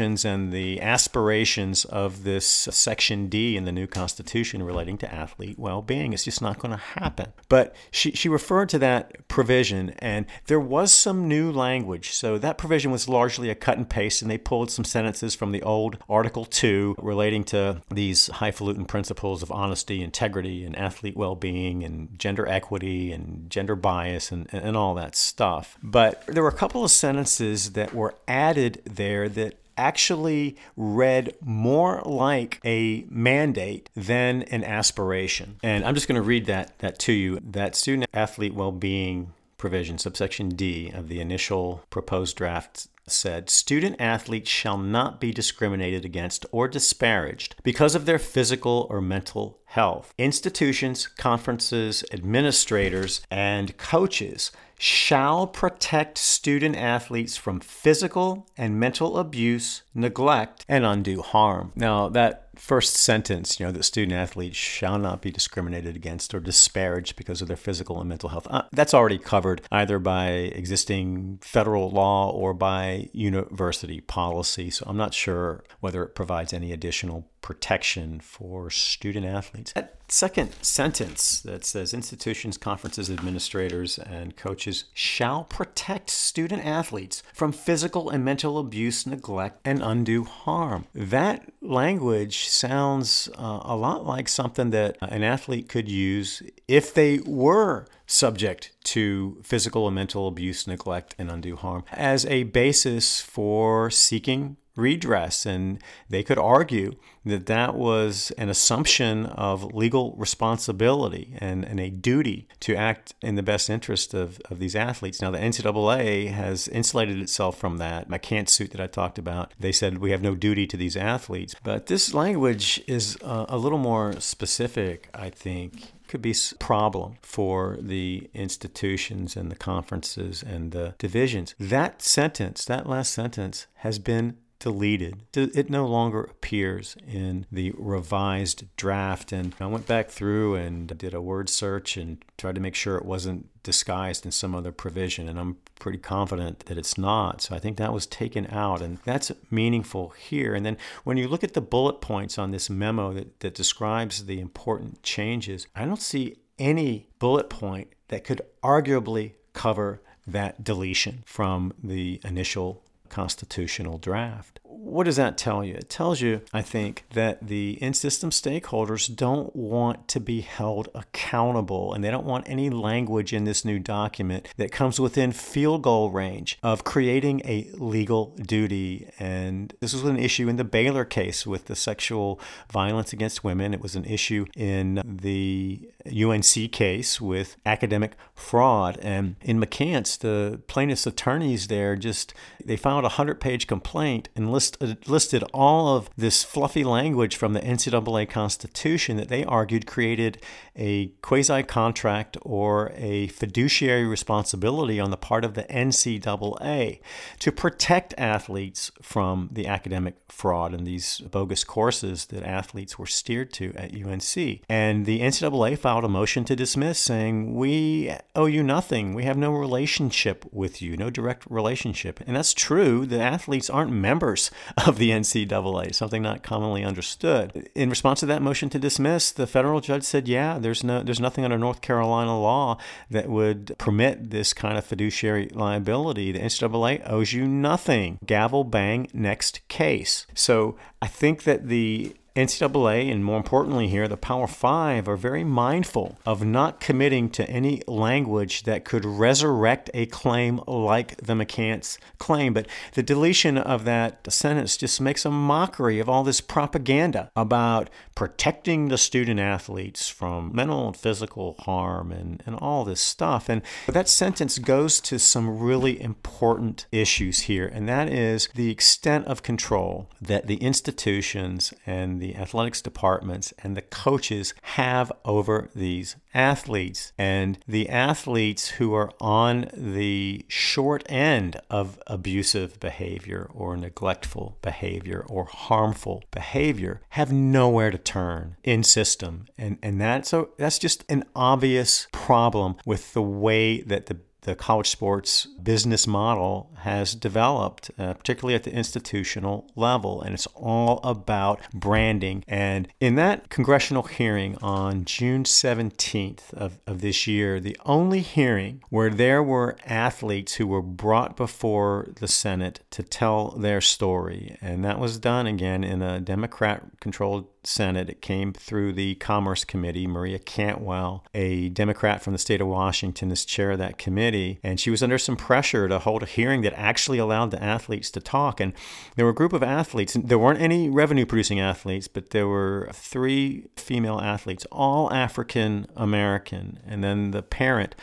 [0.00, 5.82] and the aspirations of this Section D in the new Constitution relating to athlete well
[5.82, 6.12] being.
[6.12, 7.32] It's just not going to happen.
[7.48, 12.12] But she, she referred to that provision, and there was some new language.
[12.12, 15.52] So that provision was largely a cut and paste, and they pulled some sentences from
[15.52, 21.34] the old Article 2 relating to these highfalutin principles of honesty, integrity, and athlete well
[21.34, 25.76] being, and gender equity, and gender bias, and, and all that stuff.
[25.82, 32.02] But there were a couple of sentences that were added there that actually read more
[32.04, 35.56] like a mandate than an aspiration.
[35.62, 37.40] And I'm just going to read that, that to you.
[37.42, 43.96] That student athlete well being provision, subsection D of the initial proposed draft said student
[43.98, 50.14] athletes shall not be discriminated against or disparaged because of their physical or mental health.
[50.16, 60.64] Institutions, conferences, administrators, and coaches shall protect student athletes from physical and mental abuse, neglect,
[60.66, 61.70] and undue harm.
[61.76, 66.40] Now, that first sentence, you know, that student athletes shall not be discriminated against or
[66.40, 68.46] disparaged because of their physical and mental health.
[68.48, 74.70] Uh, that's already covered either by existing federal law or by university policy.
[74.70, 79.72] So I'm not sure whether it provides any additional protection for student athletes.
[79.72, 87.52] That second sentence that says institutions, conferences, administrators, and coaches shall protect student athletes from
[87.52, 90.86] physical and mental abuse, neglect, and undue harm.
[90.94, 97.18] That language sounds uh, a lot like something that an athlete could use if they
[97.20, 103.88] were subject to physical and mental abuse, neglect, and undue harm as a basis for
[103.90, 105.46] seeking redress.
[105.46, 111.90] And they could argue that that was an assumption of legal responsibility and, and a
[111.90, 115.20] duty to act in the best interest of, of these athletes.
[115.20, 118.08] Now, the NCAA has insulated itself from that.
[118.08, 121.54] McCants suit that I talked about, they said we have no duty to these athletes.
[121.62, 127.14] But this language is uh, a little more specific, I think could be a problem
[127.22, 131.54] for the institutions and the conferences and the divisions.
[131.56, 135.22] That sentence, that last sentence, has been deleted.
[135.34, 139.32] It no longer appears in the revised draft.
[139.32, 142.96] And I went back through and did a word search and tried to make sure
[142.96, 145.28] it wasn't disguised in some other provision.
[145.28, 147.40] And I'm pretty confident that it's not.
[147.40, 148.82] So I think that was taken out.
[148.82, 150.54] And that's meaningful here.
[150.54, 154.26] And then when you look at the bullet points on this memo that, that describes
[154.26, 161.22] the important changes, I don't see any bullet point that could arguably cover that deletion
[161.24, 164.60] from the initial constitutional draft.
[164.82, 165.74] What does that tell you?
[165.74, 170.88] It tells you, I think, that the in system stakeholders don't want to be held
[170.94, 175.82] accountable and they don't want any language in this new document that comes within field
[175.82, 179.10] goal range of creating a legal duty.
[179.18, 182.40] And this was an issue in the Baylor case with the sexual
[182.72, 183.74] violence against women.
[183.74, 188.98] It was an issue in the UNC case with academic fraud.
[189.02, 192.32] And in McCants, the plaintiff's attorneys there just
[192.64, 194.50] they filed a hundred page complaint and
[194.80, 199.86] list, uh, listed all of this fluffy language from the NCAA Constitution that they argued
[199.86, 200.38] created
[200.80, 207.00] a quasi contract or a fiduciary responsibility on the part of the NCAA
[207.38, 213.52] to protect athletes from the academic fraud and these bogus courses that athletes were steered
[213.52, 214.62] to at UNC.
[214.68, 219.14] And the NCAA filed a motion to dismiss saying, We owe you nothing.
[219.14, 222.20] We have no relationship with you, no direct relationship.
[222.26, 223.04] And that's true.
[223.04, 224.50] The athletes aren't members
[224.86, 227.68] of the NCAA, something not commonly understood.
[227.74, 231.18] In response to that motion to dismiss, the federal judge said, Yeah, there's no there's
[231.18, 232.78] nothing under North Carolina law
[233.10, 236.30] that would permit this kind of fiduciary liability.
[236.30, 238.18] The NCAA owes you nothing.
[238.24, 240.26] Gavel bang, next case.
[240.32, 245.44] So I think that the NCAA, and more importantly here, the Power Five, are very
[245.44, 251.98] mindful of not committing to any language that could resurrect a claim like the McCants
[252.18, 252.54] claim.
[252.54, 257.90] But the deletion of that sentence just makes a mockery of all this propaganda about
[258.14, 263.48] protecting the student athletes from mental and physical harm and, and all this stuff.
[263.48, 269.26] And that sentence goes to some really important issues here, and that is the extent
[269.26, 276.16] of control that the institutions and the athletics departments and the coaches have over these
[276.34, 277.12] athletes.
[277.18, 285.24] And the athletes who are on the short end of abusive behavior or neglectful behavior
[285.28, 289.46] or harmful behavior have nowhere to turn in system.
[289.58, 294.54] And, and that's, a, that's just an obvious problem with the way that the the
[294.54, 300.22] college sports business model has developed, uh, particularly at the institutional level.
[300.22, 302.44] And it's all about branding.
[302.48, 308.82] And in that congressional hearing on June 17th of, of this year, the only hearing
[308.88, 314.84] where there were athletes who were brought before the Senate to tell their story, and
[314.84, 318.08] that was done again in a Democrat controlled Senate.
[318.08, 320.06] It came through the Commerce Committee.
[320.06, 324.29] Maria Cantwell, a Democrat from the state of Washington, is chair of that committee.
[324.62, 328.10] And she was under some pressure to hold a hearing that actually allowed the athletes
[328.12, 328.60] to talk.
[328.60, 328.72] And
[329.16, 332.88] there were a group of athletes, there weren't any revenue producing athletes, but there were
[332.92, 336.78] three female athletes, all African American.
[336.86, 337.94] And then the parent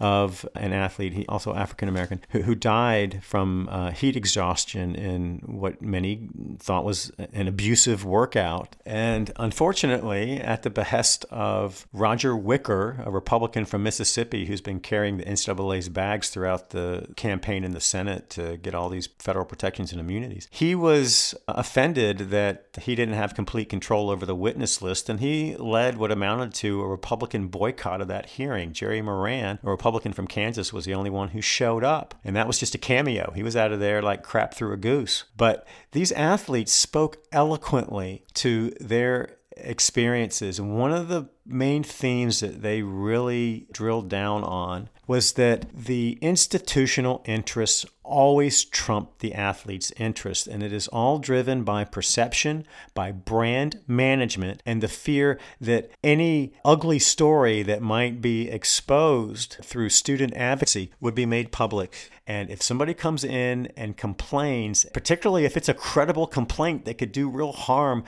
[0.00, 5.40] of an athlete, he also African American, who, who died from uh, heat exhaustion in
[5.46, 6.28] what many
[6.58, 8.76] thought was an abusive workout.
[8.84, 15.18] And unfortunately, at the behest of Roger Wicker, a Republican from Mississippi who's been carrying
[15.18, 19.92] the NCAA's bags throughout the campaign in the Senate to get all these federal protections
[19.92, 25.08] and immunities, he was offended that he didn't have complete control over the witness list,
[25.08, 28.72] and he led what amounted to a Republican boycott of that hearing.
[28.72, 32.14] Jerry Moran, a Republican from Kansas was the only one who showed up.
[32.24, 33.32] And that was just a cameo.
[33.34, 35.24] He was out of there like crap through a goose.
[35.36, 40.58] But these athletes spoke eloquently to their experiences.
[40.58, 46.18] And one of the main themes that they really drilled down on was that the
[46.20, 50.46] institutional interests always trump the athlete's interest.
[50.46, 56.52] And it is all driven by perception, by brand management, and the fear that any
[56.64, 62.10] ugly story that might be exposed through student advocacy would be made public.
[62.26, 67.12] And if somebody comes in and complains, particularly if it's a credible complaint that could
[67.12, 68.04] do real harm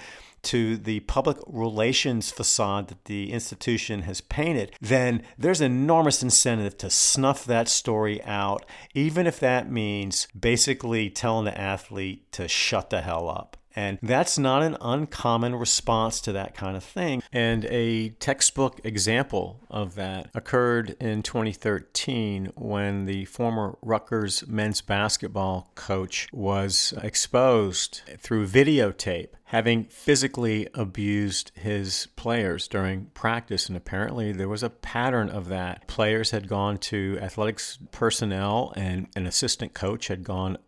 [0.47, 6.91] to the public relations facade that the institution has painted, then there's enormous incentive to
[6.91, 13.03] snuff that story out, even if that means basically telling the athlete to shut the
[13.03, 13.57] hell up.
[13.77, 17.23] And that's not an uncommon response to that kind of thing.
[17.31, 25.71] And a textbook example of that occurred in 2013 when the former Rutgers men's basketball
[25.75, 33.69] coach was exposed through videotape having physically abused his players during practice.
[33.69, 35.87] And apparently, there was a pattern of that.
[35.87, 40.59] Players had gone to athletics personnel, and an assistant coach had gone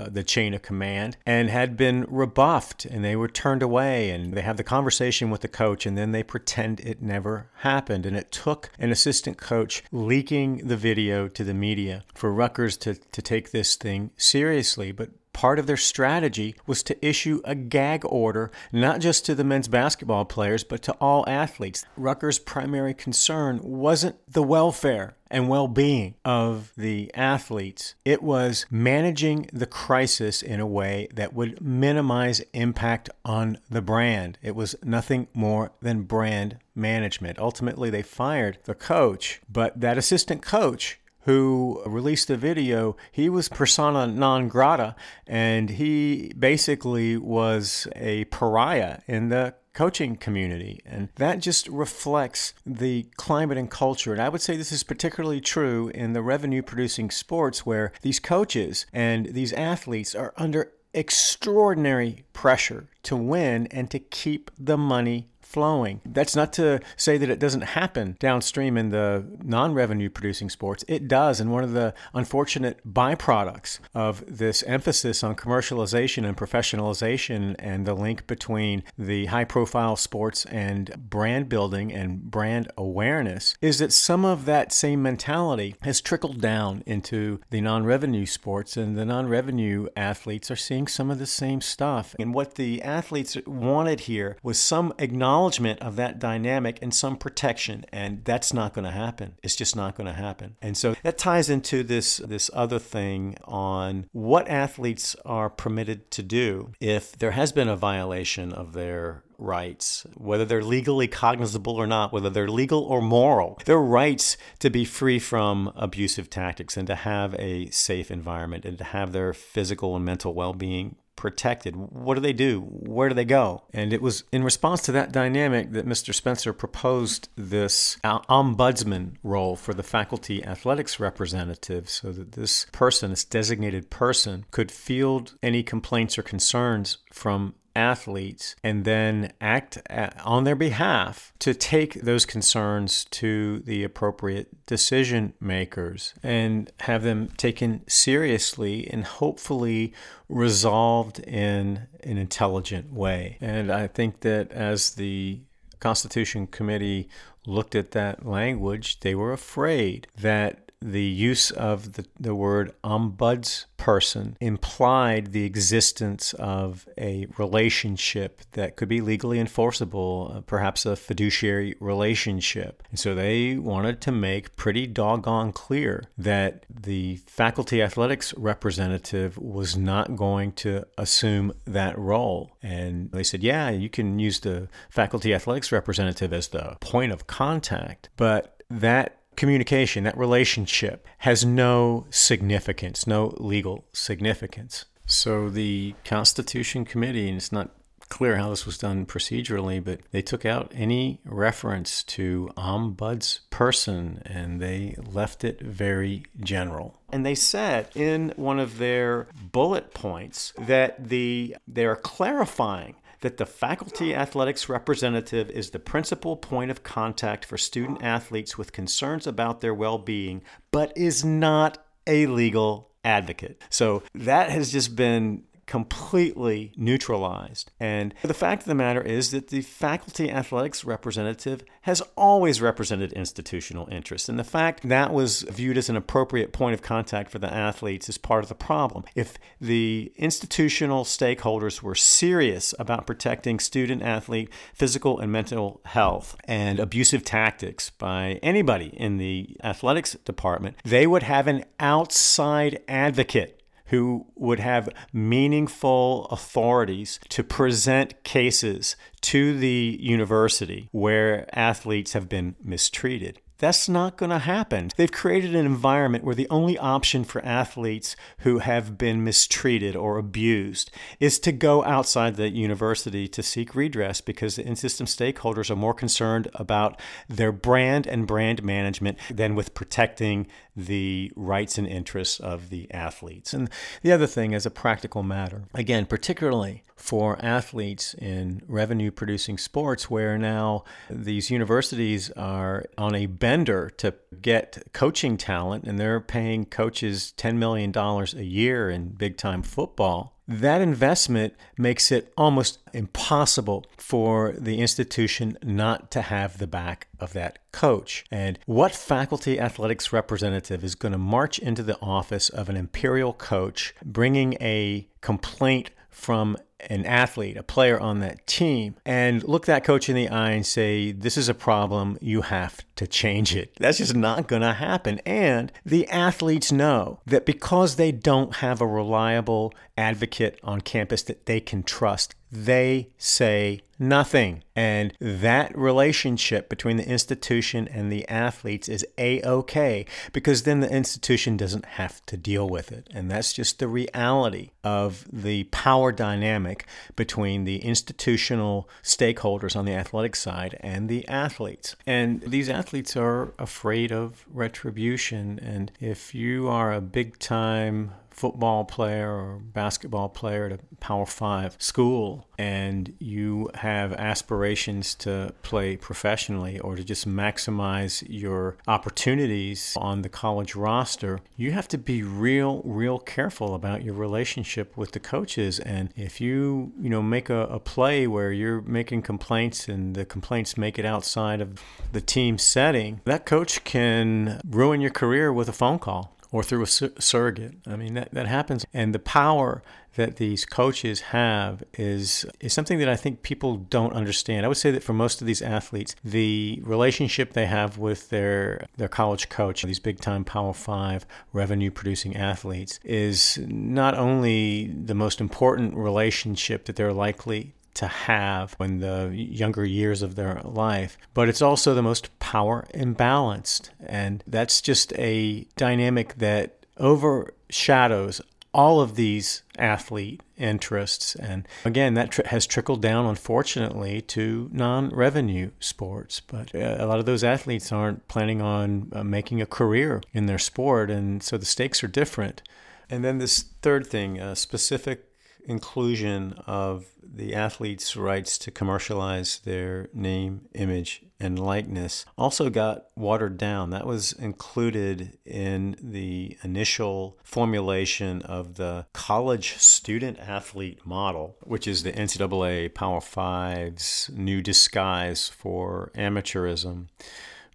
[0.00, 4.32] uh, the chain of command and had been rebuffed and they were turned away and
[4.32, 8.16] they have the conversation with the coach and then they pretend it never happened and
[8.16, 13.20] it took an assistant coach leaking the video to the media for Rutgers to, to
[13.20, 15.10] take this thing seriously but
[15.40, 19.68] part of their strategy was to issue a gag order, not just to the men's
[19.68, 21.82] basketball players, but to all athletes.
[21.96, 29.48] Rutgers' primary concern wasn't the welfare and well being of the athletes, it was managing
[29.52, 34.38] the crisis in a way that would minimize impact on the brand.
[34.42, 37.38] It was nothing more than brand management.
[37.38, 43.48] Ultimately, they fired the coach, but that assistant coach who released the video, he was
[43.48, 44.94] persona non grata,
[45.26, 50.80] and he basically was a pariah in the coaching community.
[50.84, 54.12] And that just reflects the climate and culture.
[54.12, 58.18] And I would say this is particularly true in the revenue producing sports where these
[58.18, 65.28] coaches and these athletes are under extraordinary pressure to win and to keep the money
[65.50, 66.00] flowing.
[66.06, 70.84] That's not to say that it doesn't happen downstream in the non revenue producing sports.
[70.86, 71.40] It does.
[71.40, 77.94] And one of the unfortunate byproducts of this emphasis on commercialization and professionalization and the
[77.94, 84.24] link between the high profile sports and brand building and brand awareness is that some
[84.24, 89.26] of that same mentality has trickled down into the non revenue sports, and the non
[89.28, 92.14] revenue athletes are seeing some of the same stuff.
[92.18, 95.39] And what the athletes wanted here was some acknowledgement
[95.80, 99.34] of that dynamic and some protection, and that's not going to happen.
[99.42, 100.56] It's just not going to happen.
[100.60, 106.22] And so that ties into this, this other thing on what athletes are permitted to
[106.22, 111.86] do if there has been a violation of their rights, whether they're legally cognizable or
[111.86, 113.58] not, whether they're legal or moral.
[113.64, 118.78] Their rights to be free from abusive tactics and to have a safe environment and
[118.78, 121.76] to have their physical and mental well being protected.
[121.76, 122.62] What do they do?
[122.62, 123.64] Where do they go?
[123.74, 126.14] And it was in response to that dynamic that Mr.
[126.14, 133.24] Spencer proposed this ombudsman role for the faculty athletics representative so that this person, this
[133.24, 139.78] designated person, could field any complaints or concerns from athletes and then act
[140.24, 147.28] on their behalf to take those concerns to the appropriate decision makers and have them
[147.36, 149.92] taken seriously and hopefully
[150.28, 153.38] resolved in an intelligent way.
[153.40, 155.40] And I think that as the
[155.80, 157.08] Constitution Committee
[157.46, 164.34] looked at that language, they were afraid that the use of the, the word ombudsperson
[164.40, 171.76] implied the existence of a relationship that could be legally enforceable, uh, perhaps a fiduciary
[171.80, 172.82] relationship.
[172.90, 179.76] And so they wanted to make pretty doggone clear that the faculty athletics representative was
[179.76, 182.56] not going to assume that role.
[182.62, 187.26] And they said, yeah, you can use the faculty athletics representative as the point of
[187.26, 194.84] contact, but that communication, that relationship, has no significance, no legal significance.
[195.06, 197.70] So the Constitution Committee, and it's not
[198.10, 204.60] clear how this was done procedurally, but they took out any reference to ombudsperson and
[204.60, 207.00] they left it very general.
[207.10, 213.36] And they said in one of their bullet points that the they are clarifying that
[213.36, 219.26] the faculty athletics representative is the principal point of contact for student athletes with concerns
[219.26, 223.62] about their well being, but is not a legal advocate.
[223.70, 227.70] So that has just been completely neutralized.
[227.78, 233.12] And the fact of the matter is that the faculty athletics representative has always represented
[233.12, 234.28] institutional interests.
[234.28, 238.08] And the fact that was viewed as an appropriate point of contact for the athletes
[238.08, 239.04] is part of the problem.
[239.14, 246.80] If the institutional stakeholders were serious about protecting student athlete physical and mental health and
[246.80, 253.59] abusive tactics by anybody in the athletics department, they would have an outside advocate
[253.90, 262.56] who would have meaningful authorities to present cases to the university where athletes have been
[262.62, 263.40] mistreated.
[263.60, 264.90] That's not going to happen.
[264.96, 270.16] They've created an environment where the only option for athletes who have been mistreated or
[270.16, 275.70] abused is to go outside the university to seek redress because the in system stakeholders
[275.70, 280.46] are more concerned about their brand and brand management than with protecting
[280.86, 283.52] the rights and interests of the athletes.
[283.54, 283.70] And
[284.02, 290.10] the other thing, as a practical matter, again, particularly for athletes in revenue producing sports
[290.10, 296.64] where now these universities are on a bender to get coaching talent and they're paying
[296.66, 303.86] coaches $10 million a year in big time football that investment makes it almost impossible
[303.96, 308.24] for the institution not to have the back of that coach.
[308.32, 313.32] And what faculty athletics representative is going to march into the office of an imperial
[313.32, 316.56] coach bringing a complaint from
[316.88, 320.66] an athlete, a player on that team, and look that coach in the eye and
[320.66, 323.74] say, This is a problem, you have to change it.
[323.78, 325.20] That's just not going to happen.
[325.26, 331.46] And the athletes know that because they don't have a reliable advocate on campus that
[331.46, 334.64] they can trust, they say nothing.
[334.74, 340.90] And that relationship between the institution and the athletes is a okay because then the
[340.90, 343.08] institution doesn't have to deal with it.
[343.12, 349.94] And that's just the reality of the power dynamic between the institutional stakeholders on the
[349.94, 351.94] athletic side and the athletes.
[352.06, 355.60] And these athletes are afraid of retribution.
[355.62, 361.26] And if you are a big time football player or basketball player at a Power
[361.26, 369.94] Five school and you have aspirations to play professionally or to just maximize your opportunities
[369.98, 375.12] on the college roster, you have to be real, real careful about your relationship with
[375.12, 375.78] the coaches.
[375.78, 380.24] And if you, you know, make a, a play where you're making complaints and the
[380.24, 381.82] complaints make it outside of
[382.12, 386.82] the team setting, that coach can ruin your career with a phone call or through
[386.82, 387.74] a sur- surrogate.
[387.86, 388.84] I mean, that, that happens.
[388.92, 389.82] And the power
[390.16, 394.64] that these coaches have is, is something that I think people don't understand.
[394.64, 398.86] I would say that for most of these athletes, the relationship they have with their,
[398.96, 405.14] their college coach, these big time Power Five revenue producing athletes, is not only the
[405.14, 411.18] most important relationship that they're likely to have in the younger years of their life,
[411.34, 413.90] but it's also the most power imbalanced.
[414.06, 418.40] And that's just a dynamic that overshadows
[418.72, 421.34] all of these athlete interests.
[421.34, 426.40] And again, that tr- has trickled down, unfortunately, to non revenue sports.
[426.40, 430.46] But uh, a lot of those athletes aren't planning on uh, making a career in
[430.46, 432.62] their sport, and so the stakes are different.
[433.10, 435.29] And then this third thing, uh, specific
[435.64, 443.56] inclusion of the athletes' rights to commercialize their name, image, and likeness also got watered
[443.56, 443.90] down.
[443.90, 452.02] That was included in the initial formulation of the college student athlete model, which is
[452.02, 457.08] the NCAA Power Five's new disguise for amateurism.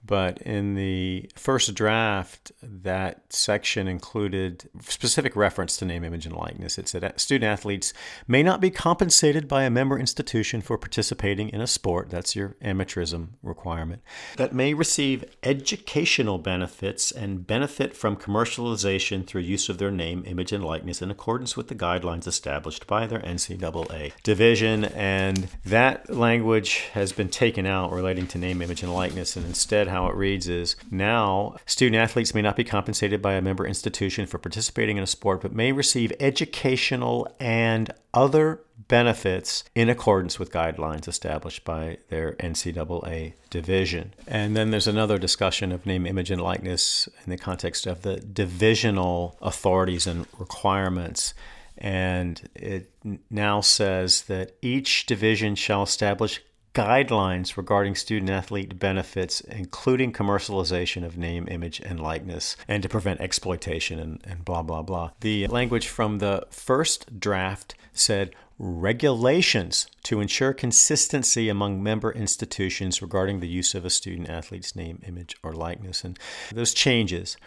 [0.05, 6.77] But in the first draft, that section included specific reference to name, image, and likeness.
[6.77, 7.93] It said student athletes
[8.27, 12.09] may not be compensated by a member institution for participating in a sport.
[12.09, 14.01] That's your amateurism requirement.
[14.37, 20.51] That may receive educational benefits and benefit from commercialization through use of their name, image,
[20.51, 24.85] and likeness in accordance with the guidelines established by their NCAA division.
[24.85, 29.87] And that language has been taken out relating to name, image, and likeness, and instead,
[29.95, 34.25] how it reads is now student athletes may not be compensated by a member institution
[34.25, 40.51] for participating in a sport, but may receive educational and other benefits in accordance with
[40.51, 44.13] guidelines established by their NCAA division.
[44.27, 48.17] And then there's another discussion of name, image, and likeness in the context of the
[48.17, 51.33] divisional authorities and requirements.
[51.77, 52.91] And it
[53.29, 56.41] now says that each division shall establish
[56.75, 63.21] guidelines regarding student athlete benefits, including commercialization of name, image, and likeness, and to prevent
[63.21, 65.11] exploitation and, and blah, blah, blah.
[65.21, 73.39] The language from the first draft said regulations to ensure consistency among member institutions regarding
[73.39, 76.03] the use of a student athlete's name, image, or likeness.
[76.03, 76.19] And
[76.51, 77.37] those changes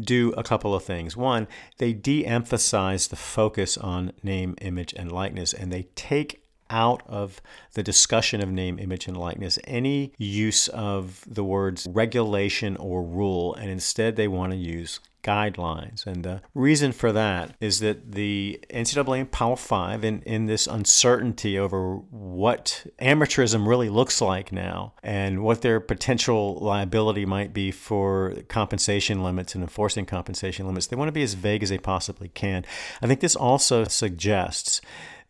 [0.00, 1.16] do a couple of things.
[1.16, 1.46] One,
[1.76, 6.41] they de emphasize the focus on name, image, and likeness, and they take
[6.72, 7.40] out of
[7.74, 13.54] the discussion of name, image, and likeness any use of the words regulation or rule,
[13.54, 16.06] and instead they want to use guidelines.
[16.06, 20.66] And the reason for that is that the NCAA and Power Five, in, in this
[20.66, 27.70] uncertainty over what amateurism really looks like now and what their potential liability might be
[27.70, 31.78] for compensation limits and enforcing compensation limits, they want to be as vague as they
[31.78, 32.64] possibly can.
[33.00, 34.80] I think this also suggests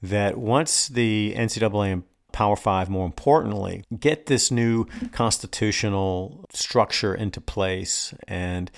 [0.03, 7.41] that once the NCAA and Power Five, more importantly, get this new constitutional structure into
[7.41, 8.71] place and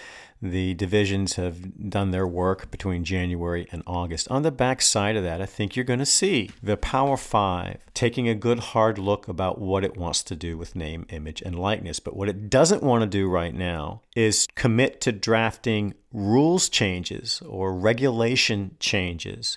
[0.43, 4.29] the divisions have done their work between January and August.
[4.29, 7.79] On the back side of that, I think you're going to see the Power Five
[7.95, 11.59] taking a good hard look about what it wants to do with name, image, and
[11.59, 11.99] likeness.
[11.99, 17.41] But what it doesn't want to do right now is commit to drafting rules changes
[17.47, 19.57] or regulation changes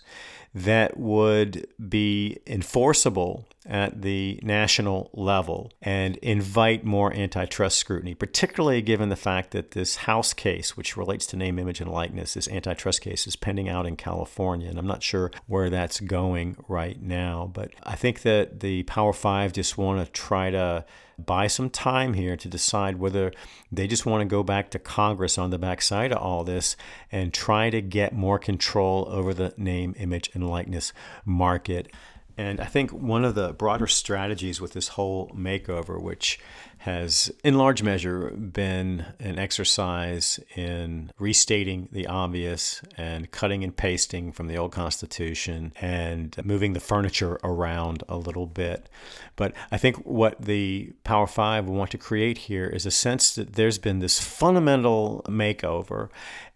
[0.63, 9.09] that would be enforceable at the national level and invite more antitrust scrutiny, particularly given
[9.09, 13.01] the fact that this House case, which relates to name, image, and likeness, this antitrust
[13.01, 14.69] case, is pending out in California.
[14.69, 17.51] And I'm not sure where that's going right now.
[17.53, 20.85] But I think that the Power Five just want to try to
[21.19, 23.33] buy some time here to decide whether
[23.71, 26.77] they just want to go back to Congress on the backside of all this
[27.11, 30.93] and try to get more control over the name, image, and likeness
[31.25, 31.91] market.
[32.37, 36.39] And I think one of the broader strategies with this whole makeover, which
[36.79, 44.31] has in large measure been an exercise in restating the obvious and cutting and pasting
[44.31, 48.87] from the old Constitution and moving the furniture around a little bit.
[49.35, 53.53] But I think what the Power Five want to create here is a sense that
[53.53, 56.09] there's been this fundamental makeover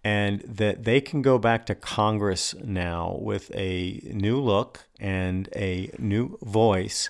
[0.03, 5.91] and that they can go back to Congress now with a new look and a
[5.99, 7.09] new voice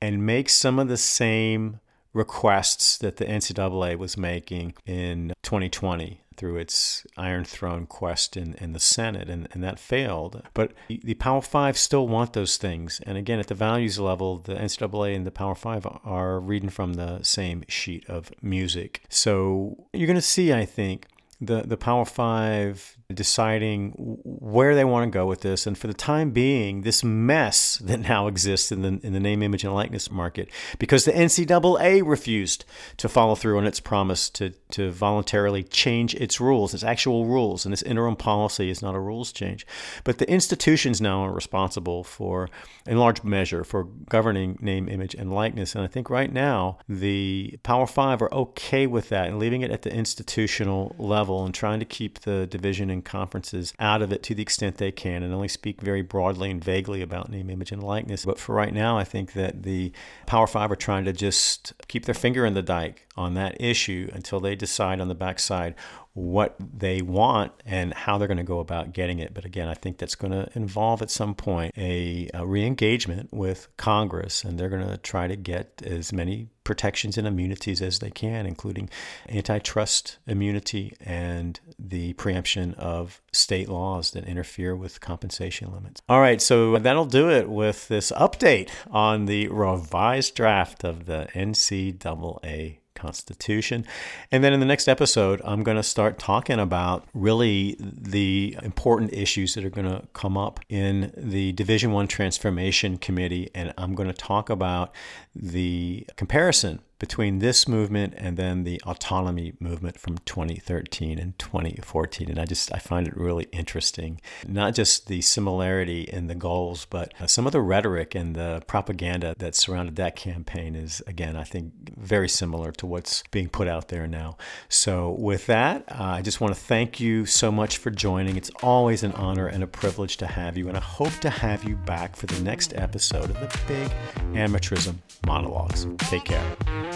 [0.00, 1.80] and make some of the same
[2.12, 8.72] requests that the NCAA was making in 2020 through its Iron Throne quest in, in
[8.72, 10.42] the Senate, and, and that failed.
[10.54, 13.00] But the Power Five still want those things.
[13.06, 16.94] And again, at the values level, the NCAA and the Power Five are reading from
[16.94, 19.02] the same sheet of music.
[19.08, 21.06] So you're going to see, I think,
[21.40, 23.92] the, the Power Five deciding
[24.24, 25.66] where they want to go with this.
[25.66, 29.42] And for the time being, this mess that now exists in the, in the name,
[29.42, 30.48] image, and likeness market,
[30.78, 32.64] because the NCAA refused
[32.98, 37.64] to follow through on its promise to, to voluntarily change its rules, its actual rules.
[37.64, 39.66] And this interim policy is not a rules change.
[40.04, 42.48] But the institutions now are responsible for,
[42.86, 45.74] in large measure, for governing name, image, and likeness.
[45.74, 49.70] And I think right now, the Power Five are okay with that and leaving it
[49.70, 54.22] at the institutional level and trying to keep the division and conferences out of it
[54.24, 57.72] to the extent they can and only speak very broadly and vaguely about name, image,
[57.72, 58.24] and likeness.
[58.24, 59.92] But for right now, I think that the
[60.26, 64.08] Power Five are trying to just keep their finger in the dike on that issue
[64.12, 65.74] until they decide on the backside
[66.14, 69.32] what they want and how they're going to go about getting it.
[69.32, 73.32] But again, I think that's going to involve at some point a, a re engagement
[73.32, 77.98] with Congress, and they're going to try to get as many protections and immunities as
[77.98, 78.88] they can, including
[79.28, 86.02] antitrust immunity and the preemption of state laws that interfere with compensation limits.
[86.08, 91.28] All right, so that'll do it with this update on the revised draft of the
[91.34, 93.84] NCAA Constitution.
[94.30, 99.12] And then in the next episode, I'm going to start talking about really the important
[99.12, 103.96] issues that are going to come up in the Division 1 Transformation Committee and I'm
[103.96, 104.94] going to talk about
[105.34, 112.38] the comparison between this movement and then the autonomy movement from 2013 and 2014 and
[112.38, 117.12] i just i find it really interesting not just the similarity in the goals but
[117.18, 121.42] uh, some of the rhetoric and the propaganda that surrounded that campaign is again i
[121.42, 124.36] think very similar to what's being put out there now.
[124.68, 128.36] So with that uh, i just want to thank you so much for joining.
[128.36, 131.64] It's always an honor and a privilege to have you and i hope to have
[131.64, 133.90] you back for the next episode of the big
[134.34, 134.94] amateurism
[135.26, 135.88] monologues.
[135.98, 136.91] Take care